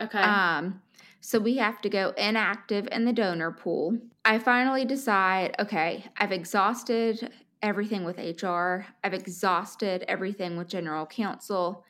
Okay. 0.00 0.20
Um, 0.20 0.82
so 1.20 1.40
we 1.40 1.56
have 1.56 1.80
to 1.80 1.88
go 1.88 2.12
inactive 2.16 2.86
in 2.92 3.04
the 3.04 3.12
donor 3.12 3.50
pool. 3.50 3.98
I 4.24 4.38
finally 4.38 4.84
decide, 4.84 5.56
okay, 5.58 6.04
I've 6.16 6.30
exhausted 6.30 7.32
everything 7.62 8.04
with 8.04 8.18
HR. 8.18 8.86
I've 9.02 9.14
exhausted 9.14 10.04
everything 10.06 10.56
with 10.56 10.68
general 10.68 11.06
counsel. 11.06 11.84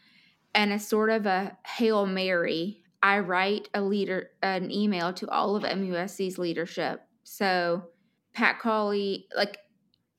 And 0.55 0.72
as 0.72 0.88
sort 0.88 1.11
of 1.11 1.26
a 1.26 1.57
Hail 1.66 2.07
Mary, 2.07 2.83
I 3.02 3.18
write 3.18 3.68
a 3.74 3.83
leader 3.83 4.31
an 4.42 4.70
email 4.70 5.12
to 5.14 5.29
all 5.29 5.55
of 5.55 5.64
MUSC's 5.64 6.38
leadership. 6.38 7.02
So 7.24 7.85
Pat 8.33 8.59
Cawley, 8.59 9.26
like 9.37 9.59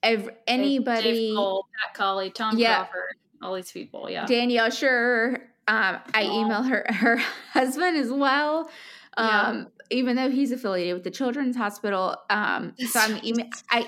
ev- 0.04 0.26
Dave- 0.26 0.36
anybody 0.48 1.02
Dave 1.28 1.36
Cole, 1.36 1.66
Pat 1.86 1.94
Cawley, 1.96 2.30
Tom 2.30 2.58
Yeah. 2.58 2.78
Crawford, 2.86 3.16
all 3.42 3.56
these 3.56 3.72
people. 3.72 4.10
Yeah. 4.10 4.26
Danielle 4.26 4.70
Sure. 4.70 5.36
Um, 5.70 5.98
I 6.14 6.24
email 6.24 6.64
her 6.64 6.86
her 6.90 7.18
husband 7.52 7.98
as 7.98 8.12
well. 8.12 8.70
Yeah. 9.18 9.42
Um, 9.42 9.68
even 9.90 10.16
though 10.16 10.30
he's 10.30 10.52
affiliated 10.52 10.94
with 10.94 11.04
the 11.04 11.12
Children's 11.12 11.56
Hospital. 11.56 12.16
Um, 12.30 12.74
so 12.78 13.00
I'm 13.00 13.18
email 13.26 13.48
I 13.70 13.88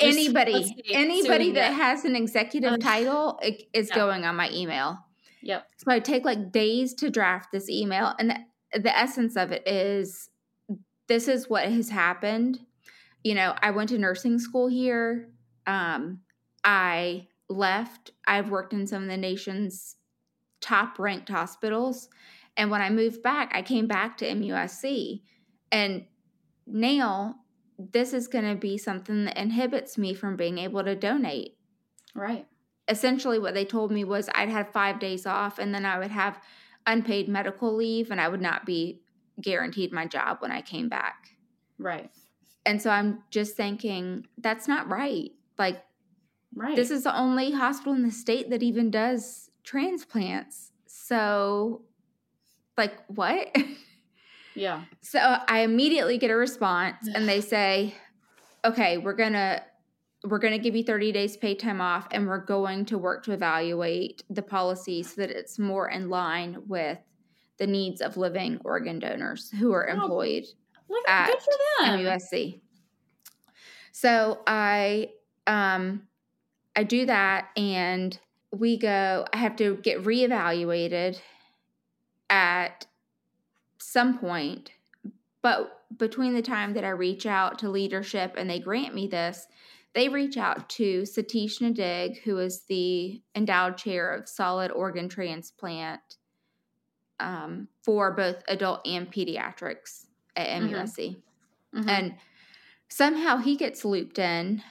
anybody 0.00 0.52
see. 0.62 0.68
See 0.68 0.74
what 0.76 0.86
we 0.86 0.94
anybody 0.94 1.52
that 1.52 1.72
has 1.72 2.04
an 2.04 2.14
executive 2.16 2.78
title 2.80 3.38
i- 3.42 3.58
is 3.72 3.88
Yeah. 3.90 3.94
going 3.96 4.24
on 4.24 4.36
my 4.36 4.50
email. 4.50 4.98
Yep. 5.42 5.66
So 5.78 5.90
I 5.92 5.98
take 5.98 6.24
like 6.24 6.52
days 6.52 6.94
to 6.94 7.10
draft 7.10 7.50
this 7.52 7.68
email, 7.68 8.14
and 8.18 8.30
the, 8.72 8.78
the 8.80 8.96
essence 8.96 9.36
of 9.36 9.50
it 9.52 9.66
is 9.66 10.28
this 11.08 11.26
is 11.28 11.48
what 11.50 11.64
has 11.64 11.88
happened. 11.90 12.60
You 13.24 13.34
know, 13.34 13.54
I 13.60 13.70
went 13.70 13.90
to 13.90 13.98
nursing 13.98 14.38
school 14.38 14.68
here. 14.68 15.28
Um, 15.66 16.20
I 16.64 17.28
left. 17.48 18.12
I've 18.26 18.50
worked 18.50 18.72
in 18.72 18.86
some 18.86 19.04
of 19.04 19.08
the 19.08 19.16
nation's 19.16 19.96
top 20.60 20.98
ranked 20.98 21.28
hospitals. 21.28 22.08
And 22.56 22.70
when 22.70 22.82
I 22.82 22.90
moved 22.90 23.22
back, 23.22 23.50
I 23.54 23.62
came 23.62 23.86
back 23.86 24.18
to 24.18 24.26
MUSC. 24.26 25.22
And 25.70 26.06
now 26.66 27.36
this 27.78 28.12
is 28.12 28.28
going 28.28 28.44
to 28.48 28.54
be 28.54 28.78
something 28.78 29.24
that 29.24 29.38
inhibits 29.38 29.98
me 29.98 30.14
from 30.14 30.36
being 30.36 30.58
able 30.58 30.84
to 30.84 30.94
donate 30.94 31.56
Right. 32.14 32.46
essentially 32.88 33.38
what 33.38 33.54
they 33.54 33.64
told 33.64 33.90
me 33.90 34.04
was 34.04 34.28
I'd 34.34 34.48
have 34.50 34.72
five 34.72 35.00
days 35.00 35.26
off 35.26 35.58
and 35.58 35.74
then 35.74 35.84
I 35.86 35.98
would 35.98 36.10
have 36.10 36.40
unpaid 36.86 37.28
medical 37.28 37.74
leave 37.74 38.10
and 38.10 38.20
I 38.20 38.28
would 38.28 38.40
not 38.40 38.66
be 38.66 39.02
guaranteed 39.40 39.92
my 39.92 40.06
job 40.06 40.38
when 40.40 40.52
I 40.52 40.60
came 40.60 40.88
back. 40.88 41.30
Right. 41.78 42.10
And 42.64 42.80
so 42.80 42.90
I'm 42.90 43.22
just 43.30 43.56
thinking 43.56 44.26
that's 44.38 44.68
not 44.68 44.88
right. 44.88 45.32
Like 45.58 45.82
Right. 46.54 46.76
this 46.76 46.90
is 46.90 47.04
the 47.04 47.18
only 47.18 47.50
hospital 47.50 47.94
in 47.94 48.02
the 48.02 48.10
state 48.10 48.50
that 48.50 48.62
even 48.62 48.90
does 48.90 49.50
transplants. 49.64 50.72
So 50.86 51.82
like 52.76 52.92
what? 53.08 53.54
yeah. 54.54 54.82
So 55.00 55.18
I 55.18 55.60
immediately 55.60 56.18
get 56.18 56.30
a 56.30 56.36
response 56.36 57.08
and 57.14 57.26
they 57.28 57.40
say, 57.40 57.94
"Okay, 58.64 58.98
we're 58.98 59.14
going 59.14 59.32
to 59.32 59.62
we're 60.24 60.38
going 60.38 60.52
to 60.52 60.58
give 60.58 60.76
you 60.76 60.84
30 60.84 61.10
days 61.12 61.36
paid 61.36 61.58
time 61.58 61.80
off 61.80 62.06
and 62.12 62.26
we're 62.28 62.44
going 62.44 62.84
to 62.86 62.98
work 62.98 63.24
to 63.24 63.32
evaluate 63.32 64.22
the 64.30 64.42
policy 64.42 65.02
so 65.02 65.20
that 65.20 65.30
it's 65.30 65.58
more 65.58 65.88
in 65.90 66.08
line 66.08 66.62
with 66.68 66.98
the 67.58 67.66
needs 67.66 68.00
of 68.00 68.16
living 68.16 68.60
organ 68.64 68.98
donors 68.98 69.50
who 69.58 69.72
are 69.72 69.86
employed 69.86 70.44
Look, 70.92 71.04
good 71.06 71.10
at 71.10 71.42
for 71.42 71.52
them. 71.80 72.00
MUSC." 72.00 72.60
So 73.92 74.40
I 74.46 75.10
um 75.46 76.02
I 76.76 76.84
do 76.84 77.06
that 77.06 77.48
and 77.56 78.18
we 78.52 78.76
go 78.76 79.26
I 79.32 79.36
have 79.38 79.56
to 79.56 79.76
get 79.76 80.02
reevaluated 80.02 81.18
at 82.30 82.86
some 83.78 84.18
point 84.18 84.72
but 85.42 85.80
between 85.96 86.34
the 86.34 86.42
time 86.42 86.74
that 86.74 86.84
I 86.84 86.90
reach 86.90 87.26
out 87.26 87.58
to 87.60 87.68
leadership 87.68 88.34
and 88.36 88.48
they 88.48 88.58
grant 88.58 88.94
me 88.94 89.06
this 89.06 89.46
they 89.94 90.08
reach 90.08 90.38
out 90.38 90.70
to 90.70 91.02
Satish 91.02 91.60
Nadig, 91.60 92.22
who 92.22 92.38
is 92.38 92.62
the 92.66 93.20
endowed 93.34 93.76
chair 93.76 94.10
of 94.10 94.26
solid 94.26 94.70
organ 94.70 95.08
transplant 95.08 96.16
um, 97.20 97.68
for 97.82 98.12
both 98.12 98.42
adult 98.48 98.86
and 98.86 99.12
pediatrics 99.12 100.06
at. 100.36 100.62
MUSC 100.62 101.16
Mhm. 101.74 101.88
and 101.88 102.14
somehow 102.88 103.38
he 103.38 103.56
gets 103.56 103.84
looped 103.84 104.18
in 104.18 104.62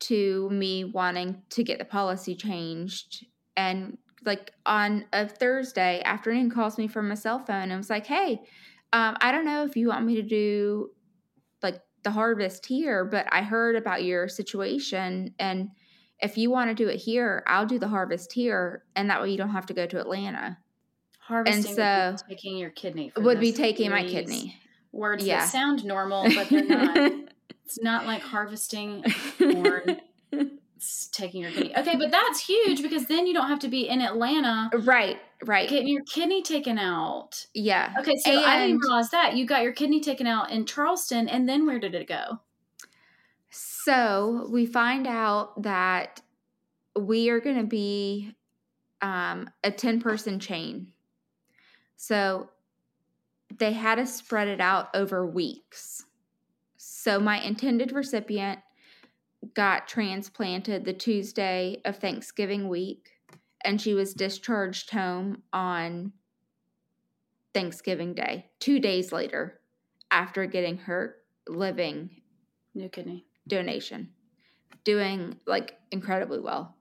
to 0.00 0.48
me 0.50 0.84
wanting 0.84 1.42
to 1.50 1.62
get 1.64 1.78
the 1.78 1.84
policy 1.84 2.34
changed 2.34 3.24
and 3.56 3.96
like 4.24 4.52
on 4.66 5.04
a 5.12 5.26
thursday 5.26 6.02
afternoon 6.04 6.50
calls 6.50 6.76
me 6.78 6.86
from 6.86 7.10
a 7.10 7.16
cell 7.16 7.38
phone 7.38 7.70
and 7.70 7.76
was 7.78 7.88
like 7.90 8.06
hey 8.06 8.40
um, 8.92 9.16
i 9.20 9.32
don't 9.32 9.44
know 9.46 9.64
if 9.64 9.76
you 9.76 9.88
want 9.88 10.04
me 10.04 10.14
to 10.16 10.22
do 10.22 10.90
like 11.62 11.80
the 12.02 12.10
harvest 12.10 12.66
here 12.66 13.04
but 13.04 13.26
i 13.32 13.42
heard 13.42 13.76
about 13.76 14.02
your 14.04 14.28
situation 14.28 15.34
and 15.38 15.68
if 16.20 16.36
you 16.36 16.50
want 16.50 16.68
to 16.70 16.74
do 16.74 16.88
it 16.88 16.96
here 16.96 17.42
i'll 17.46 17.66
do 17.66 17.78
the 17.78 17.88
harvest 17.88 18.32
here 18.32 18.84
and 18.96 19.08
that 19.08 19.20
way 19.22 19.30
you 19.30 19.38
don't 19.38 19.50
have 19.50 19.66
to 19.66 19.74
go 19.74 19.86
to 19.86 19.98
atlanta 19.98 20.58
Harvesting 21.18 21.78
and 21.78 22.18
so- 22.18 22.26
taking 22.28 22.56
your 22.58 22.70
kidney. 22.70 23.12
would 23.16 23.38
be 23.40 23.52
taking 23.52 23.90
my 23.90 24.02
kidney 24.06 24.56
Words 24.92 25.24
Yeah. 25.24 25.40
that 25.40 25.48
sound 25.50 25.84
normal, 25.84 26.24
but 26.34 26.48
they're 26.48 26.64
not. 26.64 26.96
it's 27.64 27.80
not 27.80 28.06
like 28.06 28.22
harvesting 28.22 29.04
corn. 29.38 30.00
It's 30.76 31.08
taking 31.08 31.42
your 31.42 31.50
kidney. 31.50 31.76
Okay, 31.76 31.94
but 31.98 32.10
that's 32.10 32.40
huge 32.42 32.80
because 32.80 33.04
then 33.04 33.26
you 33.26 33.34
don't 33.34 33.48
have 33.48 33.58
to 33.58 33.68
be 33.68 33.86
in 33.86 34.00
Atlanta 34.00 34.70
right 34.78 35.18
right 35.44 35.68
getting 35.68 35.88
your 35.88 36.02
kidney 36.04 36.40
taken 36.42 36.78
out. 36.78 37.46
yeah 37.52 37.92
Okay, 38.00 38.16
so 38.16 38.30
I 38.42 38.66
didn't 38.66 38.78
realize 38.80 39.10
that 39.10 39.36
you 39.36 39.44
got 39.44 39.62
your 39.62 39.72
kidney 39.74 40.00
taken 40.00 40.26
out 40.26 40.50
in 40.50 40.64
Charleston, 40.64 41.28
and 41.28 41.46
then 41.46 41.66
where 41.66 41.78
did 41.78 41.94
it 41.94 42.08
go? 42.08 42.40
So 43.50 44.48
we 44.50 44.64
find 44.64 45.06
out 45.06 45.60
that 45.64 46.22
we 46.98 47.28
are 47.28 47.40
going 47.40 47.58
to 47.58 47.66
be 47.66 48.34
um, 49.02 49.50
a 49.62 49.70
10 49.70 50.00
person 50.00 50.38
chain. 50.40 50.92
So 51.96 52.48
they 53.58 53.72
had 53.72 53.98
us 53.98 54.14
spread 54.16 54.48
it 54.48 54.60
out 54.60 54.88
over 54.94 55.26
weeks. 55.26 56.04
So 56.76 57.18
my 57.18 57.40
intended 57.40 57.92
recipient 57.92 58.60
got 59.54 59.88
transplanted 59.88 60.84
the 60.84 60.92
Tuesday 60.92 61.80
of 61.84 61.96
Thanksgiving 61.96 62.68
week, 62.68 63.10
and 63.64 63.80
she 63.80 63.94
was 63.94 64.14
discharged 64.14 64.90
home 64.90 65.42
on 65.52 66.12
Thanksgiving 67.54 68.14
Day, 68.14 68.50
two 68.60 68.78
days 68.78 69.12
later, 69.12 69.60
after 70.10 70.46
getting 70.46 70.78
her 70.78 71.16
living 71.48 72.10
New 72.74 72.88
kidney. 72.88 73.26
donation, 73.48 74.10
doing 74.84 75.38
like 75.46 75.76
incredibly 75.90 76.38
well. 76.38 76.76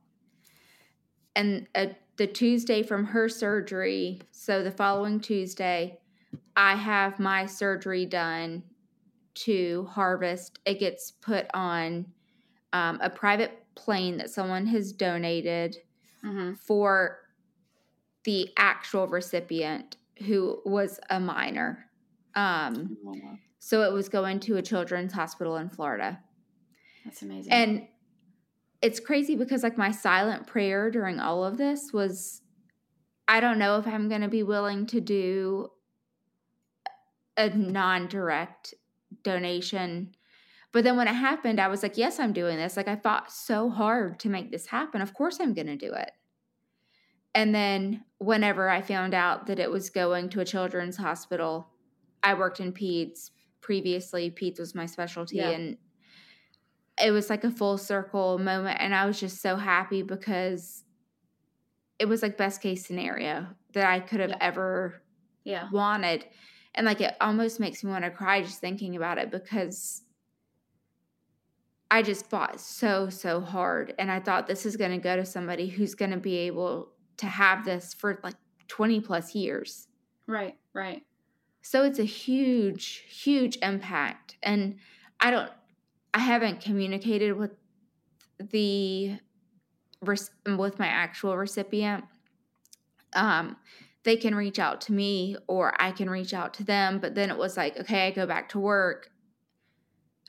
And 1.36 1.68
uh, 1.74 1.88
the 2.18 2.28
Tuesday 2.28 2.84
from 2.84 3.06
her 3.06 3.30
surgery, 3.30 4.22
so 4.32 4.62
the 4.64 4.72
following 4.72 5.20
Tuesday, 5.20 6.00
I 6.60 6.76
have 6.76 7.20
my 7.20 7.46
surgery 7.46 8.06
done 8.06 8.64
to 9.36 9.88
harvest. 9.90 10.60
It 10.66 10.80
gets 10.80 11.10
put 11.10 11.48
on 11.54 12.06
um, 12.74 13.00
a 13.02 13.10
private 13.10 13.64
plane 13.76 14.18
that 14.18 14.30
someone 14.30 14.68
has 14.68 14.92
donated 14.92 15.78
Mm-hmm. 16.26 16.56
for 16.56 17.20
the 18.26 18.50
actual 18.58 19.08
recipient 19.08 19.96
who 20.28 20.62
was 20.66 21.00
a 21.10 21.18
minor. 21.18 21.86
Um, 22.36 22.98
so 23.60 23.84
it 23.84 23.94
was 23.94 24.10
going 24.10 24.42
to 24.42 24.58
a 24.58 24.62
children's 24.62 25.14
hospital 25.14 25.56
in 25.56 25.70
Florida. 25.70 26.20
That's 27.06 27.22
amazing. 27.22 27.54
And 27.54 27.88
it's 28.82 29.00
crazy 29.00 29.38
because 29.38 29.64
like 29.64 29.78
my 29.78 29.92
silent 29.92 30.46
prayer 30.46 30.92
during 30.92 31.22
all 31.22 31.46
of 31.46 31.58
this 31.58 31.94
was 31.94 32.42
I 33.30 33.40
don't 33.40 33.60
know 33.60 33.78
if 33.78 33.88
I'm 33.88 34.10
going 34.10 34.20
to 34.20 34.28
be 34.28 34.44
willing 34.44 34.88
to 34.88 35.00
do 35.00 35.70
a 37.40 37.50
non-direct 37.50 38.74
donation. 39.24 40.14
But 40.72 40.84
then 40.84 40.98
when 40.98 41.08
it 41.08 41.14
happened, 41.16 41.60
I 41.60 41.68
was 41.70 41.82
like, 41.82 41.98
yes, 41.98 42.20
I'm 42.20 42.34
doing 42.34 42.58
this. 42.58 42.78
Like 42.78 42.88
I 42.88 42.96
fought 42.98 43.32
so 43.32 43.70
hard 43.70 44.20
to 44.20 44.30
make 44.30 44.52
this 44.52 44.68
happen. 44.68 45.02
Of 45.02 45.14
course 45.16 45.40
I'm 45.40 45.54
going 45.56 45.68
to 45.68 45.76
do 45.78 45.92
it. 45.94 46.12
And 47.34 47.56
then 47.56 48.04
whenever 48.20 48.70
I 48.70 48.82
found 48.82 49.14
out 49.14 49.48
that 49.48 49.58
it 49.60 49.72
was 49.72 49.90
going 49.90 50.30
to 50.30 50.42
a 50.42 50.46
children's 50.46 50.98
hospital, 50.98 51.70
I 52.22 52.34
worked 52.34 52.60
in 52.60 52.74
peds 52.74 53.32
previously. 53.62 54.30
Peds 54.30 54.60
was 54.60 54.76
my 54.76 54.86
specialty 54.86 55.38
Yeah. 55.38 55.50
and 55.52 55.78
it 57.02 57.12
was 57.12 57.30
like 57.30 57.46
a 57.46 57.52
full 57.52 57.78
circle 57.78 58.38
moment 58.38 58.78
and 58.82 58.94
I 58.94 59.06
was 59.06 59.20
just 59.20 59.42
so 59.42 59.56
happy 59.56 60.02
because 60.02 60.84
it 61.98 62.06
was 62.10 62.22
like 62.22 62.38
best 62.38 62.62
case 62.62 62.86
scenario 62.86 63.48
that 63.74 63.90
I 63.90 64.02
could 64.02 64.20
have 64.20 64.32
Yeah. 64.32 64.38
ever 64.42 65.02
Yeah. 65.46 65.70
wanted. 65.72 66.26
And 66.80 66.86
like 66.86 67.02
it 67.02 67.14
almost 67.20 67.60
makes 67.60 67.84
me 67.84 67.92
want 67.92 68.06
to 68.06 68.10
cry 68.10 68.42
just 68.42 68.62
thinking 68.62 68.96
about 68.96 69.18
it 69.18 69.32
because 69.32 70.04
I 71.92 72.02
just 72.02 72.30
fought 72.30 72.62
so, 72.62 73.10
so 73.10 73.42
hard. 73.42 73.94
And 74.00 74.10
I 74.10 74.22
thought 74.22 74.48
this 74.48 74.66
is 74.66 74.78
going 74.78 74.92
to 74.92 74.98
go 74.98 75.18
to 75.18 75.26
somebody 75.26 75.68
who's 75.68 75.94
going 75.94 76.12
to 76.12 76.18
be 76.18 76.38
able 76.38 76.94
to 77.18 77.26
have 77.26 77.66
this 77.66 77.94
for 77.94 78.22
like 78.24 78.36
20 78.70 79.02
plus 79.02 79.36
years. 79.36 79.90
Right. 80.26 80.56
Right. 80.74 81.04
So 81.64 81.84
it's 81.84 82.00
a 82.00 82.06
huge, 82.06 83.04
huge 83.10 83.58
impact. 83.62 84.38
And 84.42 84.78
I 85.20 85.32
don't, 85.32 85.52
I 86.14 86.20
haven't 86.20 86.62
communicated 86.62 87.34
with 87.34 87.52
the, 88.40 89.20
with 90.02 90.80
my 90.80 90.88
actual 90.88 91.36
recipient. 91.36 92.06
Um, 93.12 93.58
they 94.10 94.18
can 94.18 94.34
reach 94.34 94.58
out 94.58 94.82
to 94.82 94.92
me 94.92 95.38
or 95.48 95.80
I 95.80 95.92
can 95.92 96.10
reach 96.10 96.34
out 96.34 96.56
to 96.56 96.64
them. 96.64 96.98
But 96.98 97.14
then 97.14 97.30
it 97.30 97.38
was 97.38 97.56
like, 97.56 97.80
okay, 97.80 98.08
I 98.08 98.12
go 98.12 98.26
back 98.26 98.50
to 98.50 98.60
work. 98.60 99.12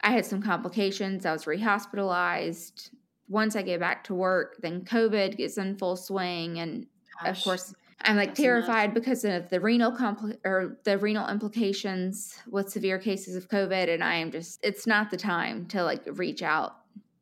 I 0.02 0.10
had 0.10 0.26
some 0.26 0.42
complications. 0.42 1.24
I 1.24 1.32
was 1.32 1.46
rehospitalized. 1.46 2.90
Once 3.26 3.56
I 3.56 3.62
get 3.62 3.80
back 3.80 4.04
to 4.04 4.14
work, 4.14 4.58
then 4.60 4.82
COVID 4.84 5.38
gets 5.38 5.56
in 5.56 5.78
full 5.78 5.96
swing. 5.96 6.58
And 6.58 6.88
of 7.24 7.42
course, 7.42 7.72
I'm 8.02 8.16
like 8.16 8.30
That's 8.30 8.40
enough. 8.40 8.66
terrified 8.66 8.92
because 8.92 9.24
of 9.24 9.48
the 9.48 9.60
renal 9.60 9.92
compli- 9.92 10.36
or 10.44 10.78
the 10.84 10.98
renal 10.98 11.26
implications 11.30 12.38
with 12.50 12.68
severe 12.68 12.98
cases 12.98 13.34
of 13.34 13.48
COVID. 13.48 13.88
And 13.88 14.04
I 14.04 14.16
am 14.16 14.30
just, 14.30 14.60
it's 14.62 14.86
not 14.86 15.10
the 15.10 15.16
time 15.16 15.64
to 15.68 15.82
like 15.84 16.02
reach 16.06 16.42
out 16.42 16.76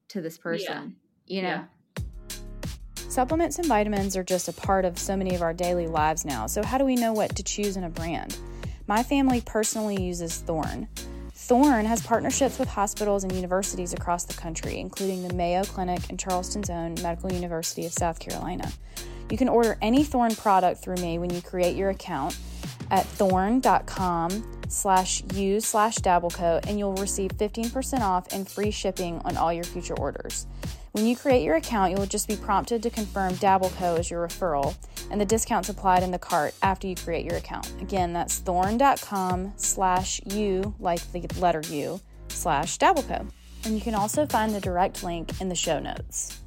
to 0.09 0.21
this 0.21 0.39
person, 0.39 0.97
you 1.25 1.43
know? 1.43 1.49
Yeah. 1.49 1.65
Supplements 3.09 3.59
and 3.59 3.67
vitamins 3.67 4.19
are 4.19 4.23
just 4.23 4.49
a 4.49 4.53
part 4.53 4.85
of 4.85 4.99
so 4.99 5.17
many 5.17 5.35
of 5.35 5.41
our 5.41 5.55
daily 5.55 5.87
lives 5.87 6.27
now, 6.27 6.47
so 6.47 6.63
how 6.63 6.77
do 6.77 6.85
we 6.85 6.95
know 6.95 7.15
what 7.15 7.35
to 7.37 7.43
choose 7.43 7.79
in 7.79 7.85
a 7.85 7.89
brand? 7.89 8.37
My 8.87 9.03
family 9.03 9.41
personally 9.41 10.01
uses 10.01 10.37
Thorne. 10.37 10.89
Thorne 11.33 11.87
has 11.87 12.07
partnerships 12.07 12.59
with 12.59 12.69
hospitals 12.69 13.25
and 13.25 13.33
universities 13.33 13.95
across 13.95 14.27
the 14.27 14.35
country, 14.35 14.79
including 14.79 15.27
the 15.27 15.33
Mayo 15.33 15.65
Clinic 15.65 16.01
and 16.11 16.21
Charleston's 16.21 16.69
own 16.69 16.97
Medical 17.03 17.33
University 17.33 17.87
of 17.87 17.95
South 17.95 18.19
Carolina. 18.19 18.71
You 19.31 19.39
can 19.39 19.49
order 19.49 19.79
any 19.81 20.05
Thorne 20.05 20.35
product 20.35 20.83
through 20.83 20.97
me 20.97 21.19
when 21.19 21.31
you 21.31 21.41
create 21.41 21.77
your 21.77 21.89
account 21.89 22.37
at 22.91 23.07
thorne.com 23.07 24.61
slash 24.69 25.23
u 25.33 25.61
slash 25.61 25.97
dabbleco 25.97 26.63
and 26.67 26.79
you'll 26.79 26.95
receive 26.97 27.31
15% 27.33 28.01
off 28.01 28.31
and 28.33 28.47
free 28.47 28.71
shipping 28.71 29.19
on 29.25 29.39
all 29.39 29.53
your 29.53 29.65
future 29.65 29.99
orders. 29.99 30.47
When 30.99 31.07
you 31.07 31.15
create 31.15 31.45
your 31.45 31.55
account, 31.55 31.93
you'll 31.93 32.07
just 32.07 32.27
be 32.27 32.35
prompted 32.35 32.83
to 32.83 32.91
confirm 32.91 33.35
Dabbleco 33.35 34.01
as 34.01 34.11
your 34.11 34.27
referral, 34.27 34.75
and 35.13 35.21
the 35.21 35.25
discount's 35.25 35.69
applied 35.69 36.03
in 36.03 36.11
the 36.11 36.19
cart 36.19 36.55
after 36.61 36.89
you 36.89 36.97
create 36.97 37.25
your 37.25 37.37
account. 37.37 37.73
Again, 37.81 38.13
that's 38.13 38.39
thorne.com 38.41 39.53
slash 39.55 40.21
u, 40.25 40.75
like 40.81 41.01
the 41.13 41.21
letter 41.39 41.63
U, 41.71 42.01
slash 42.31 42.79
Dabbleco. 42.79 43.31
And 43.65 43.77
you 43.77 43.81
can 43.81 43.95
also 43.95 44.27
find 44.27 44.53
the 44.53 44.59
direct 44.59 45.05
link 45.05 45.41
in 45.41 45.49
the 45.49 45.55
show 45.55 45.79
notes. 45.79 46.41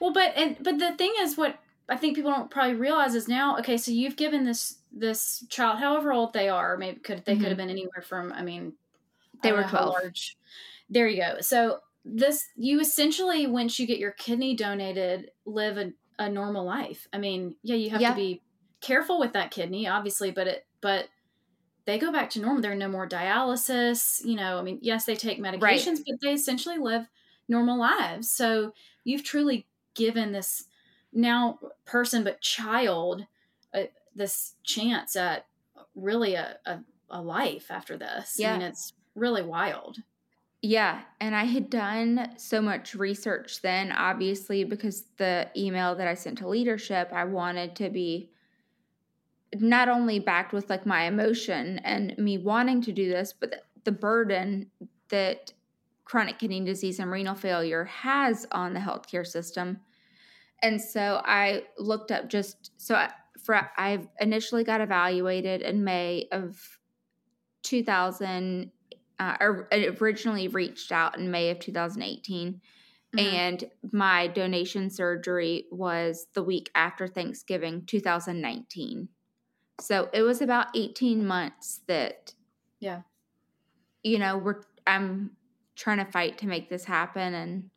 Well, 0.00 0.14
but 0.14 0.32
and 0.34 0.56
but 0.58 0.78
the 0.78 0.92
thing 0.92 1.12
is, 1.18 1.36
what 1.36 1.58
I 1.86 1.98
think 1.98 2.16
people 2.16 2.30
don't 2.30 2.50
probably 2.50 2.76
realize 2.76 3.14
is 3.14 3.28
now. 3.28 3.58
Okay, 3.58 3.76
so 3.76 3.90
you've 3.90 4.16
given 4.16 4.44
this 4.44 4.78
this 4.90 5.44
child, 5.50 5.80
however 5.80 6.14
old 6.14 6.32
they 6.32 6.48
are, 6.48 6.78
maybe 6.78 7.00
could 7.00 7.26
they 7.26 7.34
could 7.34 7.44
Mhm. 7.44 7.48
have 7.48 7.56
been 7.58 7.68
anywhere 7.68 8.00
from. 8.00 8.32
I 8.32 8.40
mean, 8.40 8.72
They 9.42 9.50
don't 9.50 9.58
were 9.58 9.64
how 9.64 9.80
12. 9.80 9.92
large. 10.02 10.38
There 10.92 11.08
you 11.08 11.16
go. 11.22 11.40
So 11.40 11.80
this 12.04 12.48
you 12.56 12.80
essentially, 12.80 13.46
once 13.46 13.78
you 13.78 13.86
get 13.86 13.98
your 13.98 14.12
kidney 14.12 14.54
donated, 14.54 15.30
live 15.46 15.78
a, 15.78 15.92
a 16.18 16.28
normal 16.28 16.64
life. 16.64 17.08
I 17.12 17.18
mean, 17.18 17.56
yeah, 17.62 17.76
you 17.76 17.90
have 17.90 18.00
Yeah. 18.00 18.08
to 18.08 18.14
be 18.14 18.42
careful 18.80 19.18
with 19.18 19.32
that 19.32 19.50
kidney, 19.50 19.88
obviously, 19.88 20.30
but 20.30 20.46
it 20.48 20.66
but 20.82 21.08
they 21.86 21.98
go 21.98 22.12
back 22.12 22.30
to 22.30 22.40
normal. 22.40 22.62
There 22.62 22.72
are 22.72 22.76
no 22.76 22.88
more 22.88 23.08
dialysis. 23.08 24.24
You 24.24 24.36
know, 24.36 24.58
I 24.58 24.62
mean, 24.62 24.80
yes, 24.82 25.06
they 25.06 25.16
take 25.16 25.40
medications, 25.40 26.00
but 26.06 26.16
they 26.22 26.34
essentially 26.34 26.78
live 26.78 27.08
normal 27.48 27.78
lives. 27.78 28.30
So 28.30 28.74
you've 29.04 29.24
truly 29.24 29.68
given 29.94 30.32
this 30.32 30.68
now 31.12 31.60
person, 31.86 32.24
but 32.24 32.42
child, 32.42 33.26
uh, 33.74 33.84
this 34.14 34.56
chance 34.64 35.16
at 35.16 35.46
really 35.94 36.34
a, 36.34 36.58
a, 36.66 36.84
a 37.10 37.22
life 37.22 37.70
after 37.70 37.98
this. 37.98 38.42
I 38.44 38.48
Yeah. 38.48 38.52
mean, 38.52 38.62
it's 38.62 38.94
really 39.14 39.42
wild. 39.42 39.98
Yeah, 40.64 41.00
and 41.20 41.34
I 41.34 41.42
had 41.42 41.68
done 41.70 42.34
so 42.36 42.62
much 42.62 42.94
research 42.94 43.62
then, 43.62 43.90
obviously, 43.90 44.62
because 44.62 45.06
the 45.16 45.50
email 45.56 45.96
that 45.96 46.06
I 46.06 46.14
sent 46.14 46.38
to 46.38 46.48
leadership, 46.48 47.10
I 47.12 47.24
wanted 47.24 47.74
to 47.76 47.90
be 47.90 48.30
not 49.56 49.88
only 49.88 50.20
backed 50.20 50.52
with 50.52 50.70
like 50.70 50.86
my 50.86 51.02
emotion 51.04 51.80
and 51.80 52.16
me 52.16 52.38
wanting 52.38 52.80
to 52.82 52.92
do 52.92 53.08
this, 53.10 53.34
but 53.38 53.64
the, 53.84 53.90
burden 53.90 54.70
that 55.08 55.52
chronic 56.04 56.38
kidney 56.38 56.64
disease 56.64 57.00
and 57.00 57.10
renal 57.10 57.34
failure 57.34 57.84
has 57.86 58.46
on 58.52 58.72
the 58.72 58.80
healthcare 58.80 59.26
system. 59.26 59.80
And 60.62 60.80
so 60.80 61.20
I 61.24 61.64
looked 61.76 62.12
up 62.12 62.28
just 62.28 62.70
so 62.80 62.94
I, 62.94 63.10
for 63.42 63.68
I 63.76 64.06
initially 64.20 64.62
got 64.62 64.80
evaluated 64.80 65.62
in 65.62 65.82
May 65.82 66.28
of 66.30 66.78
2000 67.64 68.70
uh, 69.22 69.36
originally 70.00 70.48
reached 70.48 70.90
out 70.92 71.18
in 71.18 71.30
May 71.30 71.50
of 71.50 71.58
2018 71.60 72.60
Mhm. 73.14 73.20
and 73.20 73.64
my 73.92 74.26
donation 74.26 74.88
surgery 74.90 75.66
was 75.70 76.26
the 76.34 76.42
week 76.42 76.70
after 76.74 77.06
Thanksgiving 77.06 77.84
2019. 77.86 79.08
So 79.80 80.08
it 80.12 80.22
was 80.22 80.40
about 80.42 80.68
18 80.74 81.26
months 81.26 81.82
that 81.86 82.34
Yeah. 82.80 83.02
you 84.02 84.18
know, 84.18 84.38
we're 84.38 84.62
I'm 84.86 85.36
trying 85.76 85.98
to 86.04 86.10
fight 86.10 86.38
to 86.38 86.46
make 86.46 86.68
this 86.68 86.84
happen 86.84 87.34
and 87.34 87.70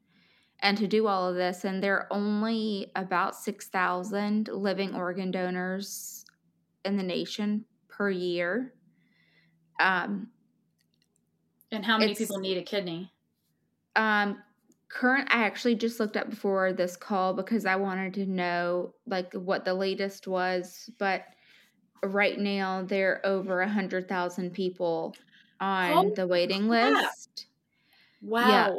and 0.59 0.77
to 0.77 0.87
do 0.87 1.07
all 1.07 1.27
of 1.29 1.35
this 1.35 1.65
and 1.65 1.83
there 1.83 1.95
are 1.97 2.07
only 2.13 2.91
about 2.95 3.35
6,000 3.35 4.47
living 4.47 4.95
organ 4.95 5.31
donors 5.31 6.25
in 6.85 6.97
the 6.97 7.03
nation 7.03 7.65
per 7.89 8.09
year. 8.09 8.73
Um 9.79 10.31
And 11.75 11.85
how 11.85 11.97
many 11.97 12.11
It's- 12.13 12.25
people 12.27 12.39
need 12.39 12.57
a 12.57 12.63
kidney? 12.63 13.11
Um, 13.95 14.41
current, 14.89 15.27
I 15.33 15.43
actually 15.43 15.75
just 15.75 15.99
looked 15.99 16.15
up 16.17 16.29
before 16.29 16.73
this 16.73 16.95
call 16.95 17.33
because 17.33 17.65
I 17.65 17.75
wanted 17.75 18.13
to 18.15 18.25
know 18.25 18.93
like 19.07 19.33
what 19.33 19.65
the 19.65 19.73
latest 19.73 20.27
was, 20.27 20.89
but 20.97 21.25
right 22.03 22.37
now 22.39 22.83
there 22.83 23.13
are 23.13 23.25
over 23.25 23.61
a 23.61 23.67
hundred 23.69 24.07
thousand 24.07 24.51
people 24.51 25.15
on 25.59 25.91
Holy 25.91 26.13
the 26.13 26.27
waiting 26.27 26.67
crap. 26.67 27.03
list. 27.03 27.47
Wow. 28.21 28.47
yeah. 28.49 28.75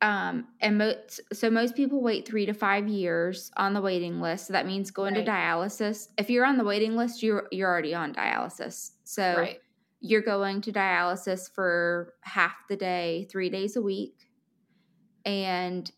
Um, 0.00 0.48
and 0.60 0.78
most 0.78 1.20
so 1.32 1.50
most 1.50 1.74
people 1.74 2.00
wait 2.00 2.26
three 2.26 2.46
to 2.46 2.52
five 2.54 2.86
years 2.88 3.50
on 3.56 3.74
the 3.74 3.80
waiting 3.80 4.20
list. 4.20 4.46
So 4.46 4.52
that 4.52 4.66
means 4.66 4.90
going 4.90 5.14
Right. 5.14 5.24
to 5.26 5.30
dialysis. 5.30 6.08
If 6.16 6.30
you're 6.30 6.44
on 6.44 6.56
the 6.56 6.64
waiting 6.64 6.94
list, 6.96 7.22
you're 7.22 7.48
you're 7.50 7.68
already 7.68 7.94
on 7.94 8.14
dialysis. 8.14 8.92
So 9.04 9.34
Right. 9.38 9.60
You're 10.00 10.22
going 10.22 10.60
to 10.62 10.72
dialysis 10.72 11.52
for 11.52 12.14
half 12.22 12.54
the 12.68 12.76
day, 12.76 13.26
three 13.30 13.50
days 13.50 13.76
a 13.76 13.82
week. 13.82 14.28
And 15.24 15.90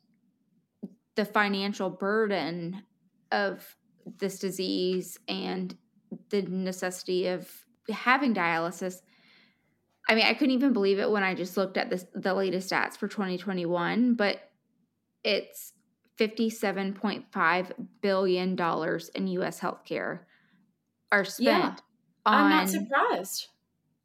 the 1.16 1.24
financial 1.24 1.90
burden 1.90 2.82
of 3.30 3.76
this 4.18 4.38
disease 4.38 5.18
and 5.28 5.76
the 6.30 6.42
necessity 6.42 7.26
of 7.28 7.48
having 7.90 8.34
dialysis. 8.34 9.02
I 10.08 10.14
mean, 10.14 10.24
I 10.24 10.34
couldn't 10.34 10.54
even 10.54 10.72
believe 10.72 10.98
it 10.98 11.10
when 11.10 11.22
I 11.22 11.34
just 11.34 11.56
looked 11.56 11.76
at 11.76 11.90
this, 11.90 12.06
the 12.14 12.34
latest 12.34 12.70
stats 12.70 12.96
for 12.96 13.06
2021, 13.06 14.14
but 14.14 14.40
it's 15.22 15.72
$57.5 16.18 17.72
billion 18.00 18.50
in 19.14 19.26
US 19.28 19.60
healthcare 19.60 20.20
are 21.12 21.24
spent 21.24 21.46
Yeah. 21.46 21.76
on 22.26 22.34
I'm 22.44 22.50
not 22.50 22.68
surprised. 22.68 23.46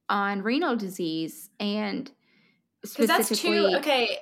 On 0.10 0.42
renal 0.44 0.76
disease 0.76 1.50
and 1.60 2.12
Because 2.82 3.08
that's 3.08 3.28
specifically. 3.28 3.76
Okay, 3.76 4.18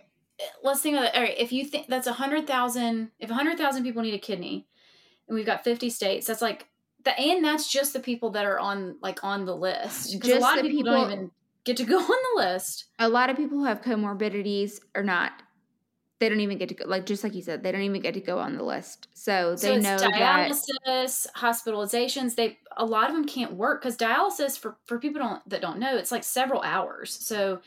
let's 0.64 0.82
think 0.82 0.98
of 0.98 1.04
it. 1.04 1.16
All 1.16 1.22
right, 1.22 1.38
if 1.38 1.52
you 1.52 1.66
think 1.66 1.88
that's 1.88 2.08
a 2.08 2.14
hundred 2.14 2.48
thousand, 2.48 3.12
if 3.20 3.30
a 3.30 3.34
hundred 3.34 3.58
thousand 3.58 3.84
people 3.84 4.02
need 4.02 4.14
a 4.14 4.20
kidney, 4.20 4.68
and 5.28 5.36
we've 5.36 5.46
got 5.46 5.64
fifty 5.64 5.90
states, 5.90 6.28
that's 6.28 6.42
like 6.42 6.68
the 7.04 7.18
and 7.20 7.44
that's 7.44 7.70
just 7.72 7.94
the 7.94 8.00
people 8.00 8.30
that 8.32 8.46
are 8.46 8.60
on 8.60 8.98
like 9.02 9.24
on 9.24 9.46
the 9.46 9.56
list. 9.56 10.14
Because 10.14 10.32
a 10.32 10.40
lot 10.40 10.58
of 10.58 10.64
the 10.64 10.70
people, 10.70 10.92
don't 10.94 11.02
people- 11.04 11.14
even 11.14 11.32
get 11.66 11.78
to 11.78 11.86
go 11.86 11.98
on 12.00 12.08
the 12.08 12.42
list. 12.42 12.86
a 13.00 13.08
lot 13.10 13.30
of 13.30 13.38
people 13.38 13.58
who 13.58 13.66
have 13.66 13.82
comorbidities 13.82 14.80
are 14.96 15.04
not 15.04 15.32
they 16.20 16.30
don't 16.30 16.40
even 16.40 16.58
get 16.58 16.70
to 16.70 16.76
go 16.76 16.86
like 16.88 17.06
just 17.06 17.24
like 17.24 17.36
you 17.36 17.42
said 17.42 17.64
they 17.64 17.72
don't 17.72 17.82
even 17.82 18.02
get 18.02 18.14
to 18.14 18.22
go 18.22 18.40
on 18.40 18.56
the 18.56 18.64
list 18.64 19.08
so 19.14 19.56
So 19.56 19.68
they 19.68 19.76
it's 19.76 19.84
know 19.84 19.98
that 19.98 20.14
dialysis, 20.14 21.28
hospitalizations. 21.36 22.36
They 22.36 22.60
a 22.78 22.86
lot 22.86 23.10
of 23.10 23.16
them 23.16 23.26
can't 23.26 23.54
work 23.54 23.82
because 23.82 23.98
dialysis 23.98 24.58
for 24.58 24.78
for 24.86 25.00
people 25.00 25.22
don't 25.22 25.48
that 25.50 25.62
don't 25.62 25.80
know 25.80 25.98
it's 25.98 26.12
like 26.12 26.24
several 26.24 26.62
hours. 26.62 27.12
So 27.12 27.62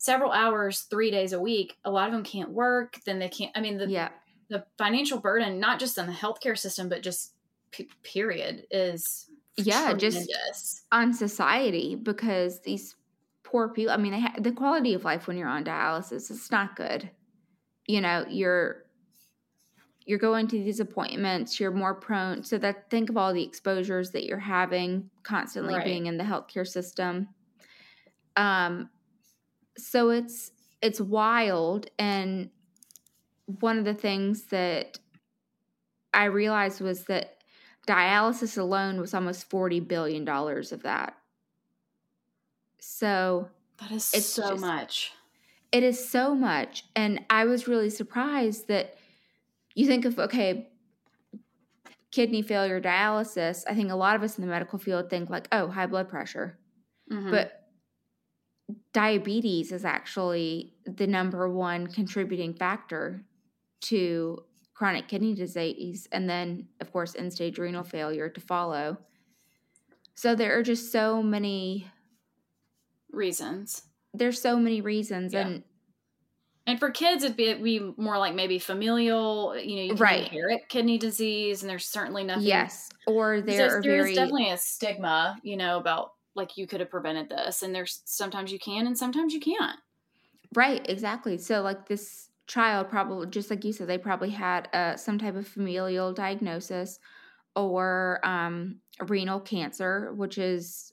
several 0.00 0.32
hours, 0.32 0.80
three 0.82 1.10
days 1.10 1.32
a 1.32 1.40
week. 1.40 1.76
A 1.84 1.90
lot 1.90 2.08
of 2.08 2.12
them 2.12 2.24
can't 2.24 2.50
work. 2.50 2.98
Then 3.04 3.18
they 3.18 3.28
can't. 3.28 3.52
I 3.54 3.60
mean, 3.60 3.78
the 3.78 3.88
yeah 3.88 4.08
the 4.48 4.64
financial 4.78 5.20
burden, 5.20 5.60
not 5.60 5.78
just 5.78 5.98
on 5.98 6.06
the 6.06 6.12
healthcare 6.12 6.58
system, 6.58 6.88
but 6.88 7.02
just 7.02 7.34
p- 7.70 7.88
period, 8.02 8.66
is 8.70 9.30
yeah, 9.56 9.90
tremendous. 9.90 10.26
just 10.26 10.86
on 10.90 11.12
society 11.12 11.94
because 11.94 12.60
these 12.62 12.96
poor 13.44 13.68
people. 13.68 13.92
I 13.92 13.96
mean, 13.96 14.12
they 14.12 14.20
ha- 14.20 14.34
the 14.38 14.52
quality 14.52 14.94
of 14.94 15.04
life 15.04 15.26
when 15.28 15.36
you're 15.36 15.48
on 15.48 15.64
dialysis 15.64 16.30
is 16.30 16.50
not 16.50 16.74
good. 16.76 17.10
You 17.90 18.00
know, 18.00 18.24
you're 18.28 18.84
you're 20.06 20.18
going 20.18 20.46
to 20.48 20.56
these 20.62 20.78
appointments. 20.80 21.58
You're 21.58 21.70
more 21.72 21.94
prone. 21.94 22.42
So 22.44 22.56
that 22.58 22.88
think 22.90 23.10
of 23.10 23.16
all 23.16 23.32
the 23.34 23.42
exposures 23.42 24.10
that 24.12 24.24
you're 24.24 24.38
having 24.38 25.10
constantly 25.24 25.74
Right. 25.74 25.84
being 25.84 26.06
in 26.06 26.16
the 26.16 26.24
healthcare 26.24 26.66
system. 26.66 27.28
Um, 28.36 28.90
so 29.76 30.10
it's 30.10 30.52
it's 30.80 31.00
wild 31.00 31.86
and 31.98 32.50
one 33.60 33.76
of 33.78 33.84
the 33.84 33.94
things 33.94 34.44
that 34.46 34.98
I 36.14 36.24
realized 36.26 36.80
was 36.80 37.04
that 37.06 37.38
dialysis 37.88 38.56
alone 38.56 39.00
was 39.00 39.14
almost 39.14 39.50
40 39.50 39.80
billion 39.80 40.24
dollars 40.24 40.70
of 40.70 40.84
that. 40.84 41.16
So 42.78 43.48
that 43.80 43.90
is 43.90 44.10
it's 44.14 44.26
so 44.26 44.50
just- 44.50 44.60
much. 44.60 45.12
It 45.72 45.82
is 45.82 46.08
so 46.08 46.34
much 46.34 46.84
and 46.96 47.20
I 47.30 47.44
was 47.44 47.68
really 47.68 47.90
surprised 47.90 48.68
that 48.68 48.96
you 49.74 49.86
think 49.86 50.04
of 50.04 50.18
okay 50.18 50.68
kidney 52.10 52.42
failure 52.42 52.80
dialysis, 52.80 53.62
I 53.68 53.74
think 53.74 53.90
a 53.90 53.96
lot 53.96 54.16
of 54.16 54.22
us 54.22 54.36
in 54.36 54.44
the 54.44 54.50
medical 54.50 54.78
field 54.80 55.08
think 55.08 55.30
like, 55.30 55.46
oh, 55.52 55.68
high 55.68 55.86
blood 55.86 56.08
pressure. 56.08 56.58
Mhm. 57.10 57.30
But 57.30 57.68
diabetes 58.92 59.72
is 59.72 59.84
actually 59.84 60.74
the 60.84 61.06
number 61.06 61.48
one 61.48 61.86
contributing 61.86 62.54
factor 62.54 63.24
to 63.82 64.44
chronic 64.74 65.08
kidney 65.08 65.34
disease 65.34 66.08
and 66.12 66.28
then 66.28 66.68
of 66.80 66.92
course 66.92 67.16
end 67.16 67.32
stage 67.32 67.58
renal 67.58 67.82
failure 67.82 68.28
to 68.28 68.40
follow 68.40 68.96
so 70.14 70.34
there 70.34 70.56
are 70.58 70.62
just 70.62 70.92
so 70.92 71.22
many 71.22 71.90
reasons. 73.10 73.82
There's 74.14 74.40
so 74.40 74.56
many 74.58 74.80
reasons 74.80 75.34
Yeah. 75.34 75.34
and 75.34 75.64
And 76.66 76.78
for 76.78 76.90
kids, 76.90 77.24
it'd 77.24 77.36
be, 77.36 77.46
it'd 77.46 77.62
be 77.64 77.80
more 77.96 78.18
like 78.18 78.34
maybe 78.34 78.58
familial, 78.58 79.56
you 79.56 79.76
know, 79.76 79.82
you 79.82 79.94
can 79.94 80.08
Right. 80.08 80.30
inherit 80.30 80.68
kidney 80.68 80.98
disease, 80.98 81.62
and 81.62 81.70
there's 81.70 81.86
certainly 81.86 82.22
nothing. 82.24 82.70
yes 82.70 82.90
or 83.06 83.40
there 83.40 83.78
are 83.78 83.82
there 83.82 83.98
is 83.98 84.12
very 84.12 84.12
definitely 84.12 84.50
a 84.50 84.58
stigma, 84.58 85.38
you 85.42 85.56
know, 85.56 85.78
about 85.78 86.12
like 86.36 86.56
you 86.58 86.66
could 86.66 86.80
have 86.80 86.90
prevented 86.90 87.28
this, 87.30 87.62
and 87.62 87.74
there's 87.74 88.02
sometimes 88.06 88.52
you 88.52 88.58
can, 88.60 88.86
and 88.86 88.98
sometimes 88.98 89.34
you 89.34 89.40
can't. 89.40 89.80
right 90.54 90.88
exactly 90.88 91.38
so 91.38 91.62
like 91.62 91.86
this 91.86 92.30
child 92.46 92.88
probably 92.88 93.26
just 93.28 93.50
like 93.50 93.64
you 93.64 93.72
said 93.72 93.86
they 93.86 93.98
probably 93.98 94.30
had 94.30 94.68
uh, 94.72 94.96
some 94.96 95.18
type 95.18 95.36
of 95.36 95.46
familial 95.46 96.12
diagnosis 96.12 96.98
or 97.56 98.20
um, 98.24 98.80
renal 99.08 99.40
cancer 99.40 100.14
which 100.14 100.38
is 100.38 100.92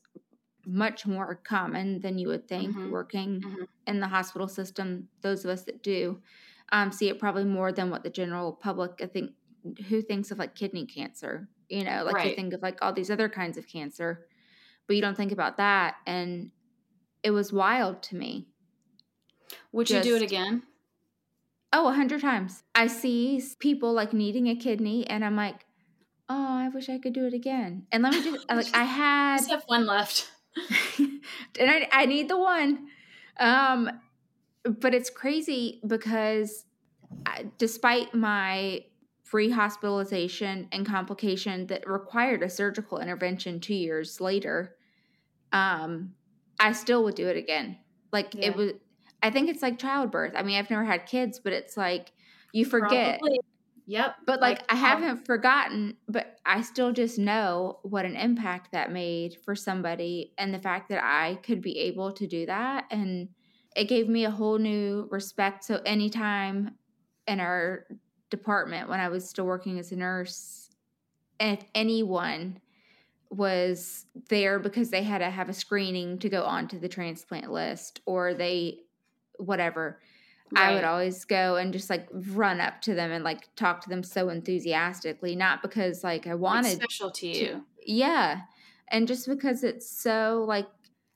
much 0.67 1.05
more 1.07 1.35
common 1.35 2.01
than 2.01 2.17
you 2.17 2.27
would 2.27 2.47
think 2.47 2.75
Mhm. 2.75 2.91
working 2.91 3.41
Mhm. 3.41 3.67
in 3.87 3.99
the 4.01 4.07
hospital 4.07 4.47
system 4.47 5.09
those 5.21 5.45
of 5.45 5.51
us 5.51 5.63
that 5.63 5.81
do 5.83 6.21
um, 6.73 6.91
see 6.91 7.07
it 7.07 7.17
probably 7.19 7.45
more 7.45 7.71
than 7.71 7.89
what 7.89 8.03
the 8.03 8.09
general 8.09 8.51
public 8.53 8.99
i 9.01 9.05
think 9.07 9.31
who 9.87 10.01
thinks 10.01 10.31
of 10.31 10.37
like 10.39 10.55
kidney 10.55 10.85
cancer 10.85 11.49
you 11.69 11.83
know 11.83 12.03
like 12.03 12.23
you 12.25 12.35
think 12.35 12.53
of 12.53 12.61
like 12.61 12.77
all 12.81 12.93
these 12.93 13.09
other 13.11 13.29
kinds 13.29 13.57
of 13.57 13.67
cancer 13.67 14.27
but 14.87 14.95
you 14.95 15.01
don't 15.01 15.15
think 15.17 15.31
about 15.31 15.57
that 15.57 15.95
and 16.05 16.51
it 17.23 17.31
was 17.31 17.53
wild 17.53 18.03
to 18.03 18.15
me 18.15 18.47
Would 19.71 19.89
you 19.89 20.01
do 20.01 20.15
it 20.15 20.21
again? 20.21 20.63
Oh, 21.73 21.87
a 21.89 21.93
hundred 21.93 22.21
times. 22.21 22.63
I 22.75 22.87
see 22.87 23.41
people 23.59 23.93
like 23.93 24.13
needing 24.13 24.47
a 24.47 24.55
kidney, 24.55 25.05
and 25.07 25.23
I'm 25.23 25.35
like, 25.35 25.65
oh, 26.29 26.57
I 26.57 26.69
wish 26.69 26.89
I 26.89 26.97
could 26.97 27.13
do 27.13 27.25
it 27.25 27.33
again. 27.33 27.87
And 27.91 28.03
let 28.03 28.13
me 28.13 28.23
just 28.23 28.49
like 28.49 28.73
I 28.73 28.83
had, 28.83 29.37
Just 29.39 29.51
have 29.51 29.63
one 29.67 29.85
left. 29.85 30.31
and 30.99 31.69
I 31.69 31.87
I 31.91 32.05
need 32.05 32.29
the 32.29 32.37
one. 32.37 32.87
Um, 33.39 33.89
but 34.63 34.93
it's 34.93 35.09
crazy 35.09 35.81
because 35.85 36.65
I, 37.25 37.45
despite 37.57 38.13
my 38.13 38.83
free 39.23 39.51
rehospitalization 39.51 40.67
and 40.71 40.85
complication 40.85 41.67
that 41.67 41.87
required 41.87 42.43
a 42.43 42.49
surgical 42.49 42.99
intervention 42.99 43.59
two 43.59 43.75
years 43.75 44.21
later, 44.21 44.75
um, 45.51 46.13
I 46.59 46.71
still 46.71 47.03
would 47.03 47.15
do 47.15 47.27
it 47.27 47.37
again. 47.37 47.77
Like 48.11 48.35
Yeah. 48.35 48.47
it 48.47 48.55
was. 48.55 48.71
I 49.23 49.31
think 49.31 49.49
it's 49.49 49.61
like 49.61 49.79
childbirth. 49.79 50.33
I 50.35 50.43
mean, 50.43 50.57
I've 50.57 50.69
never 50.69 50.85
had 50.85 51.05
kids, 51.07 51.39
but 51.39 51.51
it's 51.51 51.75
like 51.75 52.11
you 52.53 52.65
forget. 52.65 53.19
Probably. 53.19 53.39
Yep. 53.89 54.15
But 54.25 54.41
like, 54.41 54.63
I 54.69 54.73
um, 54.73 54.79
haven't 54.79 55.25
forgotten, 55.25 55.95
but 56.09 56.37
I 56.45 56.61
still 56.61 56.91
just 56.91 57.17
know 57.17 57.79
what 57.83 58.03
an 58.03 58.17
impact 58.17 58.73
that 58.73 58.91
made 58.91 59.37
for 59.45 59.55
somebody 59.55 60.33
and 60.37 60.53
the 60.53 60.59
fact 60.59 60.89
that 60.89 61.01
I 61.03 61.35
could 61.35 61.61
be 61.61 61.79
able 61.79 62.11
to 62.11 62.27
do 62.27 62.45
that 62.45 62.85
and 62.91 63.29
it 63.77 63.85
gave 63.85 64.09
me 64.09 64.25
a 64.25 64.31
whole 64.31 64.57
new 64.57 65.07
respect. 65.09 65.63
So 65.63 65.81
anytime 65.85 66.75
in 67.27 67.39
our 67.39 67.85
department 68.29 68.89
when 68.89 68.99
I 68.99 69.07
was 69.07 69.29
still 69.29 69.45
working 69.45 69.79
as 69.79 69.93
a 69.93 69.95
nurse, 69.95 70.69
if 71.39 71.63
anyone 71.73 72.59
was 73.29 74.05
there 74.29 74.59
because 74.59 74.89
they 74.89 75.03
had 75.03 75.19
to 75.19 75.29
have 75.29 75.47
a 75.47 75.53
screening 75.53 76.19
to 76.19 76.29
go 76.29 76.43
onto 76.43 76.79
the 76.79 76.89
transplant 76.89 77.51
list 77.51 78.01
or 78.05 78.33
they 78.33 78.79
whatever 79.37 79.99
I 80.55 80.73
would 80.73 80.83
always 80.83 81.25
go 81.25 81.55
and 81.57 81.73
just 81.73 81.89
like 81.89 82.07
run 82.11 82.59
up 82.61 82.81
to 82.83 82.93
them 82.95 83.11
and 83.11 83.23
like 83.23 83.53
talk 83.55 83.81
to 83.81 83.89
them 83.89 84.03
so 84.03 84.29
enthusiastically, 84.29 85.35
not 85.35 85.61
because 85.61 86.03
like 86.03 86.25
I 86.27 86.31
It's 86.31 86.39
wanted, 86.39 86.75
special 86.75 87.11
to 87.11 87.33
to- 87.33 87.39
you. 87.39 87.65
yeah, 87.85 88.41
and 88.89 89.07
just 89.07 89.27
because 89.27 89.63
it's 89.63 89.89
so 89.89 90.45
like, 90.47 90.67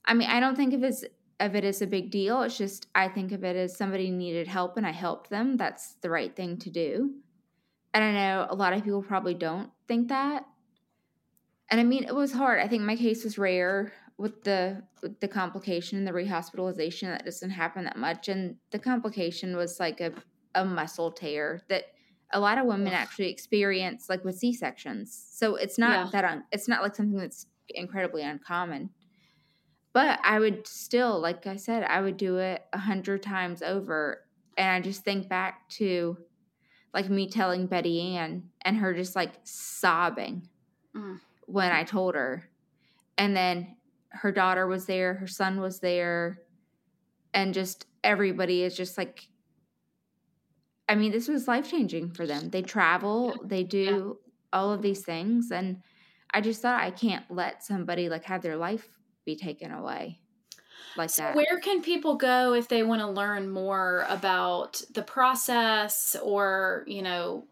I 0.06 0.14
mean, 0.14 0.30
I 0.30 0.40
don't 0.40 0.56
think 0.56 0.74
of 0.74 0.84
it 0.84 0.88
as 0.88 1.06
of 1.40 1.56
it 1.56 1.64
as 1.64 1.82
a 1.82 1.88
big 1.88 2.12
deal. 2.12 2.42
It's 2.44 2.58
just 2.58 2.88
I 2.94 3.08
think 3.08 3.32
of 3.32 3.44
it 3.44 3.56
as 3.56 3.76
somebody 3.76 4.12
needed 4.12 4.48
help 4.48 4.78
and 4.78 4.86
I 4.86 4.92
helped 4.92 5.30
them. 5.30 5.58
That's 5.58 5.94
the 6.02 6.10
right 6.10 6.36
thing 6.36 6.58
to 6.60 6.70
do. 6.70 7.16
And 7.94 8.04
I 8.04 8.12
know 8.14 8.48
a 8.50 8.56
lot 8.56 8.74
of 8.74 8.84
people 8.84 9.02
probably 9.02 9.34
don't 9.34 9.70
think 9.88 10.10
that. 10.10 10.46
And 11.70 11.80
I 11.80 11.84
mean, 11.84 12.04
it 12.04 12.14
was 12.16 12.32
hard. 12.34 12.60
I 12.60 12.68
think 12.68 12.84
my 12.84 12.96
case 12.96 13.24
was 13.24 13.38
rare 13.38 13.92
with 14.18 14.44
the 14.44 14.84
with 15.02 15.20
the 15.20 15.28
complication 15.28 15.98
and 15.98 16.08
the 16.08 16.12
rehospitalization 16.12 17.08
that 17.08 17.26
doesn't 17.26 17.50
happen 17.50 17.86
that 17.86 17.98
much. 17.98 18.28
And 18.30 18.58
the 18.72 18.80
complication 18.80 19.56
was 19.56 19.80
like 19.80 20.00
a, 20.02 20.14
a 20.56 20.64
muscle 20.66 21.12
tear 21.12 21.62
that 21.70 21.86
a 22.34 22.40
lot 22.40 22.58
of 22.58 22.66
women 22.66 22.88
Ugh. 22.88 22.94
actually 22.94 23.30
experience 23.30 24.08
like 24.10 24.24
with 24.24 24.38
C 24.38 24.54
sections. 24.54 25.28
So 25.32 25.56
it's 25.56 25.78
not 25.78 26.06
Yeah. 26.06 26.10
that 26.22 26.26
un, 26.26 26.44
it's 26.52 26.68
not 26.68 26.82
like 26.82 26.96
something 26.96 27.18
that's 27.18 27.48
incredibly 27.70 28.22
uncommon. 28.24 28.92
But 29.94 30.20
I 30.24 30.40
would 30.40 30.66
still, 30.68 31.20
like 31.20 31.48
I 31.48 31.58
said, 31.58 31.84
I 31.84 32.00
would 32.02 32.16
do 32.18 32.38
it 32.38 32.64
a 32.72 32.78
hundred 32.78 33.22
times 33.24 33.62
over. 33.62 34.26
And 34.58 34.70
I 34.70 34.80
just 34.80 35.04
think 35.04 35.28
back 35.28 35.68
to 35.72 36.18
like 36.94 37.10
me 37.10 37.28
telling 37.30 37.68
Betty 37.68 38.16
Ann 38.16 38.50
and 38.62 38.78
her 38.78 38.94
just 38.94 39.16
like 39.16 39.34
sobbing 39.44 40.48
Mm. 40.96 41.20
when 41.46 41.72
I 41.72 41.84
told 41.86 42.16
her. 42.16 42.50
And 43.18 43.36
then 43.36 43.78
her 44.12 44.32
daughter 44.32 44.68
was 44.68 44.86
there, 44.86 45.16
her 45.16 45.28
son 45.28 45.60
was 45.62 45.80
there, 45.80 46.40
and 47.34 47.54
just 47.54 47.86
everybody 48.04 48.64
is 48.64 48.76
just 48.76 48.98
like 48.98 49.28
I 50.90 50.96
mean, 50.96 51.12
this 51.12 51.28
was 51.28 51.48
life 51.48 51.70
changing 51.70 52.12
for 52.12 52.28
them. 52.28 52.50
They 52.50 52.62
travel, 52.62 53.42
they 53.46 53.64
do 53.64 54.20
all 54.52 54.72
of 54.74 54.82
these 54.82 55.04
things 55.06 55.52
and 55.52 55.82
I 56.34 56.42
just 56.42 56.62
thought 56.62 56.82
I 56.82 56.92
can't 56.92 57.30
let 57.30 57.64
somebody 57.64 58.10
like 58.10 58.26
have 58.26 58.42
their 58.42 58.58
life 58.58 58.90
be 59.26 59.36
taken 59.36 59.72
away 59.72 60.20
like 60.96 61.10
So 61.10 61.24
that. 61.24 61.36
where 61.36 61.60
can 61.62 61.82
people 61.82 62.16
go 62.16 62.54
if 62.54 62.68
they 62.68 62.84
want 62.84 63.02
to 63.02 63.08
learn 63.08 63.50
more 63.50 64.06
about 64.10 64.82
the 64.94 65.04
process 65.04 66.16
or, 66.22 66.84
you 66.88 67.02
know, 67.02 67.48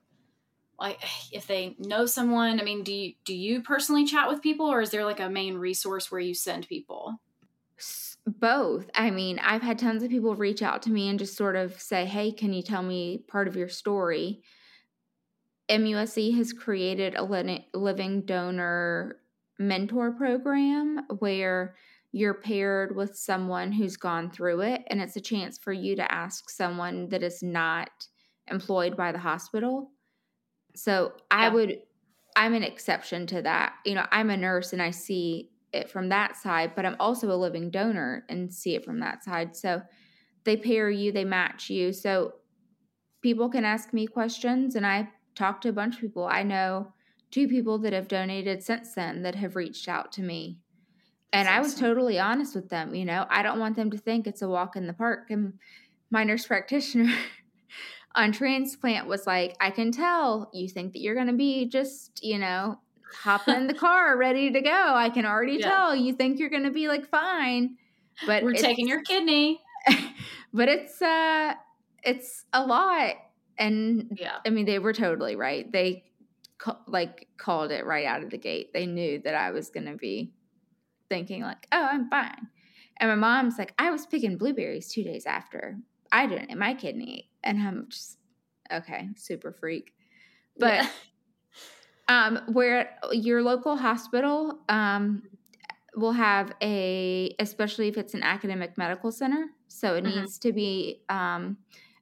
like 0.80 1.00
if 1.32 1.48
they 1.48 1.76
know 1.80 2.06
someone, 2.06 2.60
I 2.60 2.64
mean, 2.64 2.84
do 2.84 2.94
you 2.94 3.14
do 3.26 3.36
you 3.36 3.62
personally 3.62 4.06
chat 4.06 4.30
with 4.30 4.42
people 4.42 4.68
or 4.68 4.82
is 4.82 4.92
there 4.92 5.06
like 5.06 5.20
a 5.20 5.30
main 5.30 5.58
resource 5.58 6.12
where 6.12 6.22
you 6.22 6.34
send 6.34 6.68
people? 6.68 7.20
Both. 8.26 8.90
I 8.94 9.10
mean, 9.10 9.40
I've 9.40 9.62
had 9.62 9.80
tons 9.80 10.04
of 10.04 10.10
people 10.10 10.36
reach 10.36 10.62
out 10.62 10.82
to 10.84 10.92
me 10.92 11.10
and 11.10 11.18
just 11.18 11.36
sort 11.36 11.56
of 11.56 11.80
say, 11.82 12.06
"Hey, 12.06 12.32
can 12.32 12.54
you 12.54 12.62
tell 12.62 12.84
me 12.84 13.24
part 13.28 13.48
of 13.48 13.56
your 13.56 13.70
story?" 13.70 14.42
MUSC 15.70 16.36
has 16.36 16.52
created 16.52 17.16
a 17.16 17.24
living 17.74 18.22
donor 18.26 19.20
mentor 19.60 20.12
program 20.12 21.06
where 21.20 21.76
you're 22.12 22.34
paired 22.34 22.96
with 22.96 23.16
someone 23.16 23.72
who's 23.72 23.98
gone 23.98 24.32
through 24.32 24.62
it 24.62 24.82
and 24.88 25.00
it's 25.00 25.16
a 25.16 25.22
chance 25.22 25.60
for 25.60 25.72
you 25.72 25.96
to 25.96 26.12
ask 26.12 26.50
someone 26.50 27.08
that 27.10 27.22
is 27.22 27.44
not 27.44 27.90
employed 28.48 28.98
by 28.98 29.12
the 29.12 29.20
hospital. 29.20 29.92
So, 30.76 31.14
I 31.32 31.48
Yeah. 31.48 31.50
would 31.50 31.82
I'm 32.36 32.54
an 32.54 32.64
exception 32.64 33.28
to 33.28 33.42
that. 33.42 33.76
You 33.86 33.96
know, 33.96 34.06
I'm 34.12 34.30
a 34.30 34.38
nurse 34.38 34.72
and 34.72 34.82
I 34.82 34.92
see 34.92 35.52
it 35.74 35.90
from 35.90 36.10
that 36.10 36.36
side, 36.38 36.76
but 36.76 36.86
I'm 36.86 36.96
also 37.00 37.32
a 37.32 37.36
living 37.36 37.72
donor 37.72 38.26
and 38.30 38.54
see 38.54 38.76
it 38.76 38.86
from 38.86 39.00
that 39.02 39.24
side. 39.24 39.56
So 39.56 39.82
they 40.46 40.58
pair 40.58 40.90
you, 40.90 41.12
they 41.12 41.26
match 41.26 41.70
you. 41.70 41.94
So 41.94 42.34
people 43.22 43.50
can 43.50 43.66
ask 43.66 43.94
me 43.94 44.08
questions, 44.08 44.76
and 44.76 44.86
I 44.86 45.10
talk 45.36 45.62
to 45.62 45.70
a 45.70 45.74
bunch 45.74 45.96
of 45.96 46.02
people. 46.02 46.26
I 46.26 46.44
know 46.44 46.94
two 47.32 47.48
people 47.48 47.78
that 47.80 47.94
have 47.94 48.08
donated 48.08 48.64
since 48.64 48.94
then 48.96 49.22
that 49.24 49.36
have 49.36 49.56
reached 49.56 49.88
out 49.88 50.12
to 50.14 50.22
me. 50.24 50.60
And 51.34 51.48
That's 51.48 51.50
I 51.50 51.62
was 51.62 51.76
awesome. 51.76 51.76
totally 51.76 52.20
honest 52.20 52.56
with 52.56 52.70
them. 52.70 52.96
You 52.96 53.06
know, 53.06 53.26
I 53.30 53.44
don't 53.44 53.60
want 53.60 53.76
them 53.76 53.92
to 53.92 53.98
think 53.98 54.28
it's 54.28 54.42
a 54.42 54.50
walk 54.50 54.76
in 54.76 54.88
the 54.88 54.94
park. 54.94 55.30
And 55.30 55.60
my 56.12 56.24
nurse 56.24 56.48
practitioner 56.48 57.14
on 58.16 58.32
transplant 58.32 59.08
was 59.08 59.28
like, 59.28 59.56
I 59.60 59.70
can 59.72 59.92
tell 59.92 60.50
you 60.54 60.68
think 60.68 60.94
that 60.94 61.00
you're 61.00 61.16
going 61.16 61.28
to 61.28 61.34
be 61.34 61.66
just, 61.66 62.24
you 62.24 62.38
know, 62.38 62.80
hopping 63.22 63.56
in 63.56 63.68
the 63.68 63.74
car 63.76 64.18
ready 64.18 64.52
to 64.52 64.62
go. 64.62 64.94
I 64.96 65.10
can 65.10 65.26
already 65.26 65.58
yeah. 65.58 65.70
tell 65.70 65.96
you 65.96 66.14
think 66.14 66.40
you're 66.40 66.50
going 66.50 66.64
to 66.64 66.72
be 66.72 66.88
like 66.88 67.08
fine. 67.08 67.78
But 68.26 68.44
we're 68.44 68.54
taking 68.54 68.88
your 68.88 69.02
kidney. 69.02 69.62
but 70.54 70.68
it's 70.68 71.02
uh 71.02 71.54
it's 72.04 72.46
a 72.52 72.66
lot 72.66 73.16
and 73.58 74.18
yeah. 74.20 74.38
I 74.46 74.50
mean 74.50 74.66
they 74.66 74.80
were 74.80 74.94
totally 74.94 75.36
right. 75.36 75.72
They 75.72 76.04
like 76.88 77.28
called 77.38 77.72
it 77.72 77.86
right 77.86 78.06
out 78.06 78.24
of 78.24 78.30
the 78.30 78.38
gate. 78.38 78.74
They 78.74 78.86
knew 78.86 79.20
that 79.20 79.36
I 79.36 79.52
was 79.52 79.70
going 79.70 79.86
to 79.86 79.96
be 79.96 80.34
thinking 81.08 81.42
like, 81.42 81.68
"Oh, 81.72 81.88
I'm 81.90 82.10
fine." 82.10 82.50
And 82.98 83.10
my 83.10 83.16
mom's 83.16 83.58
like, 83.58 83.74
"I 83.80 83.92
was 83.92 84.06
picking 84.06 84.38
blueberries 84.38 84.92
2 84.92 85.04
days 85.04 85.26
after. 85.26 85.78
I 86.12 86.28
didn't 86.28 86.50
in 86.50 86.60
my 86.60 86.74
kidney." 86.74 87.30
And 87.44 87.60
I'm 87.60 87.88
just 87.90 88.18
okay, 88.72 89.10
super 89.16 89.52
freak. 89.52 89.94
But 90.58 90.84
yeah. 90.84 90.90
um 92.08 92.54
where 92.54 92.98
your 93.12 93.42
local 93.44 93.76
hospital 93.78 94.60
um 94.70 95.24
will 95.96 96.12
have 96.12 96.54
a 96.62 97.36
especially 97.40 97.88
if 97.88 97.98
it's 97.98 98.14
an 98.14 98.24
academic 98.24 98.78
medical 98.78 99.12
center, 99.12 99.48
so 99.68 99.96
it 99.96 100.04
mm-hmm. 100.04 100.22
needs 100.22 100.38
to 100.40 100.54
be 100.54 101.02
um 101.10 101.58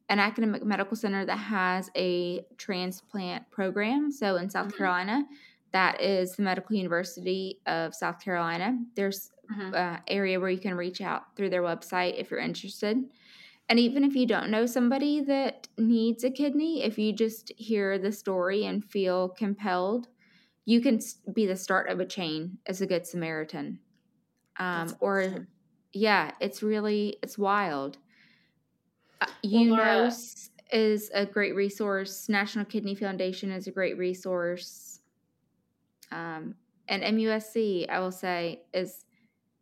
an 0.09 0.19
academic 0.19 0.63
medical 0.63 0.95
center 0.95 1.25
that 1.25 1.37
has 1.37 1.91
a 1.95 2.45
transplant 2.57 3.49
program. 3.51 4.11
So 4.11 4.37
in 4.37 4.49
South 4.49 4.67
mm-hmm. 4.67 4.77
Carolina, 4.77 5.25
that 5.73 6.01
is 6.01 6.35
the 6.35 6.43
Medical 6.43 6.75
University 6.75 7.59
of 7.65 7.93
South 7.93 8.23
Carolina. 8.23 8.77
There's 8.95 9.31
mm-hmm. 9.51 9.75
an 9.75 9.99
area 10.07 10.39
where 10.39 10.49
you 10.49 10.59
can 10.59 10.75
reach 10.75 11.01
out 11.01 11.35
through 11.35 11.49
their 11.49 11.61
website 11.61 12.17
if 12.17 12.31
you're 12.31 12.39
interested. 12.39 12.97
And 13.69 13.79
even 13.79 14.03
if 14.03 14.15
you 14.15 14.25
don't 14.25 14.49
know 14.49 14.65
somebody 14.65 15.21
that 15.21 15.67
needs 15.77 16.23
a 16.23 16.31
kidney, 16.31 16.83
if 16.83 16.97
you 16.97 17.11
just 17.11 17.51
hear 17.57 17.99
the 17.99 18.11
story 18.11 18.65
and 18.65 18.83
feel 18.83 19.29
compelled, 19.29 20.07
you 20.65 20.79
can 20.79 20.99
be 21.33 21.45
the 21.45 21.55
start 21.55 21.89
of 21.89 21.99
a 21.99 22.05
chain 22.05 22.57
as 22.65 22.81
a 22.81 22.85
good 22.85 23.05
Samaritan. 23.05 23.79
Um, 24.57 24.95
or, 25.01 25.47
yeah, 25.93 26.31
it's 26.39 26.63
really 26.63 27.17
it's 27.21 27.37
wild. 27.37 27.97
Uh, 29.19 29.27
UNOS 29.43 30.49
is 30.71 31.11
a 31.13 31.25
great 31.25 31.55
resource. 31.55 32.29
National 32.29 32.65
Kidney 32.65 32.95
Foundation 32.95 33.51
is 33.51 33.67
a 33.67 33.71
great 33.71 33.97
resource. 33.97 34.99
Um, 36.11 36.55
and 36.87 37.03
MUSC, 37.03 37.89
I 37.89 37.99
will 37.99 38.11
say, 38.11 38.61
is 38.73 39.05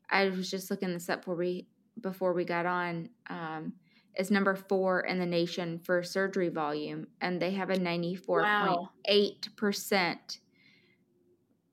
I 0.09 0.29
was 0.29 0.49
just 0.49 0.69
looking 0.69 0.93
this 0.93 1.09
up 1.09 1.21
before 1.21 1.35
we 1.35 1.67
before 2.01 2.33
we 2.33 2.45
got 2.45 2.65
on. 2.65 3.09
Um, 3.29 3.73
is 4.17 4.31
number 4.31 4.55
four 4.55 5.01
in 5.01 5.19
the 5.19 5.25
nation 5.25 5.79
for 5.79 6.03
surgery 6.03 6.49
volume, 6.49 7.07
and 7.21 7.41
they 7.41 7.51
have 7.51 7.69
a 7.69 7.79
ninety 7.79 8.15
four 8.15 8.43
point 8.43 8.89
eight 9.05 9.49
percent 9.55 10.39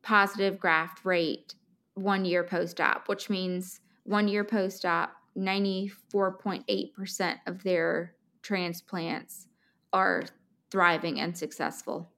positive 0.03 0.59
graft 0.59 1.05
rate 1.05 1.55
one 1.95 2.25
year 2.25 2.43
post 2.43 2.81
op, 2.81 3.09
which 3.09 3.31
means 3.31 3.81
one 4.05 4.29
year 4.29 4.45
post 4.45 4.85
op 4.85 5.13
94.8% 5.37 7.39
of 7.47 7.63
their 7.63 8.15
transplants 8.43 9.47
are 9.93 10.25
thriving 10.71 11.21
and 11.21 11.37
successful. 11.37 12.11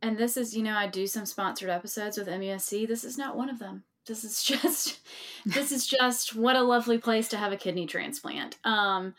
And 0.00 0.16
this 0.16 0.36
is, 0.36 0.56
you 0.56 0.62
know, 0.62 0.74
I 0.74 0.86
do 0.86 1.06
some 1.06 1.26
sponsored 1.26 1.70
episodes 1.70 2.16
with 2.16 2.28
MUSC. 2.28 2.86
This 2.86 3.02
is 3.04 3.18
not 3.18 3.36
one 3.36 3.50
of 3.50 3.58
them. 3.58 3.82
This 4.06 4.24
is 4.24 4.42
just 4.44 5.00
this 5.44 5.72
is 5.72 5.86
just 5.86 6.34
what 6.34 6.56
a 6.56 6.62
lovely 6.62 6.98
place 6.98 7.28
to 7.28 7.36
have 7.36 7.52
a 7.52 7.56
kidney 7.56 7.86
transplant. 7.86 8.58
Um 8.64 9.14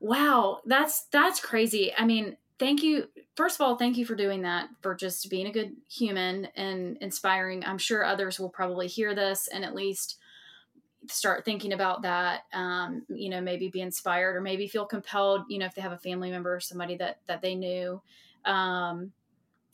wow, 0.00 0.60
that's 0.66 1.04
that's 1.12 1.40
crazy. 1.40 1.92
I 1.96 2.04
mean, 2.04 2.36
thank 2.58 2.82
you 2.82 3.08
first 3.36 3.56
of 3.56 3.60
all, 3.60 3.76
thank 3.76 3.96
you 3.96 4.06
for 4.06 4.14
doing 4.14 4.42
that, 4.42 4.68
for 4.80 4.94
just 4.94 5.28
being 5.30 5.46
a 5.46 5.52
good 5.52 5.76
human 5.88 6.46
and 6.56 6.96
inspiring. 7.00 7.64
I'm 7.64 7.78
sure 7.78 8.04
others 8.04 8.40
will 8.40 8.48
probably 8.48 8.86
hear 8.86 9.14
this 9.14 9.48
and 9.48 9.64
at 9.64 9.74
least 9.74 10.18
start 11.08 11.44
thinking 11.44 11.72
about 11.72 12.02
that 12.02 12.40
um, 12.52 13.04
you 13.08 13.28
know 13.28 13.40
maybe 13.40 13.68
be 13.68 13.80
inspired 13.80 14.34
or 14.34 14.40
maybe 14.40 14.66
feel 14.66 14.84
compelled 14.84 15.42
you 15.48 15.56
know 15.56 15.66
if 15.66 15.72
they 15.72 15.80
have 15.80 15.92
a 15.92 15.98
family 15.98 16.32
member 16.32 16.52
or 16.52 16.58
somebody 16.58 16.96
that 16.96 17.18
that 17.26 17.42
they 17.42 17.54
knew. 17.54 18.00
Um, 18.44 19.12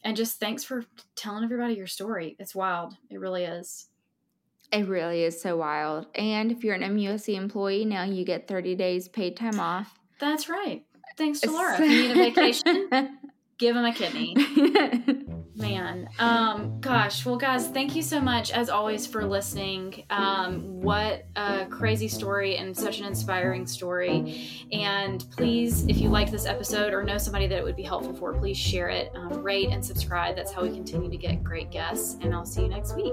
and 0.05 0.17
just 0.17 0.41
thanks 0.41 0.65
for 0.65 0.85
telling 1.15 1.45
everybody 1.45 1.75
your 1.75 1.87
story. 1.87 2.35
It's 2.39 2.55
wild. 2.55 2.97
It 3.09 3.21
really 3.21 3.45
is. 3.45 3.87
It 4.73 4.89
really 4.89 5.23
is 5.23 5.41
so 5.41 5.59
wild. 5.59 6.07
And 6.15 6.51
if 6.51 6.65
you're 6.65 6.75
an 6.75 6.83
musc 6.97 7.35
employee 7.35 7.85
now 7.85 8.05
you 8.05 8.25
get 8.25 8.49
30 8.49 8.75
days 8.75 9.09
paid 9.09 9.37
time 9.37 9.61
off 9.61 9.99
that's 10.23 10.49
right 10.49 10.85
thanks 11.19 11.41
to 11.41 11.51
laura 11.51 11.75
if 11.79 11.81
you 11.81 11.89
need 11.89 12.11
a 12.13 12.15
vacation 12.15 12.89
give 13.59 13.77
him 13.77 13.85
a 13.85 13.93
kidney 13.93 14.35
Man, 15.55 16.09
um, 16.19 16.81
gosh, 16.81 17.27
well, 17.27 17.37
guys, 17.37 17.69
thank 17.69 17.95
you 17.95 18.01
so 18.01 18.21
much 18.21 18.51
as 18.53 18.71
always 18.71 19.07
for 19.07 19.25
listening. 19.25 20.05
Um, 20.09 20.81
what 20.81 21.27
a 21.37 21.67
crazy 21.67 22.09
story 22.09 22.57
and 22.57 22.75
such 22.77 23.01
an 23.01 23.07
inspiring 23.07 23.67
story. 23.67 24.49
And 24.73 25.25
please, 25.37 25.87
if 25.87 25.99
you 25.99 26.09
like 26.09 26.31
this 26.31 26.47
episode 26.47 26.95
or 26.95 27.03
know 27.03 27.19
somebody 27.19 27.47
that 27.49 27.59
it 27.59 27.65
would 27.65 27.77
be 27.77 27.83
helpful 27.83 28.15
for, 28.15 28.33
please 28.33 28.57
share 28.57 28.89
it, 28.89 29.13
um, 29.15 29.43
rate, 29.43 29.69
and 29.71 29.85
subscribe. 29.85 30.37
That's 30.37 30.53
how 30.53 30.63
we 30.63 30.71
continue 30.71 31.11
to 31.11 31.19
get 31.19 31.45
great 31.45 31.71
guests. 31.71 32.17
And 32.23 32.35
I'll 32.35 32.47
see 32.47 32.63
you 32.63 32.69
next 32.69 32.97
week. 32.97 33.13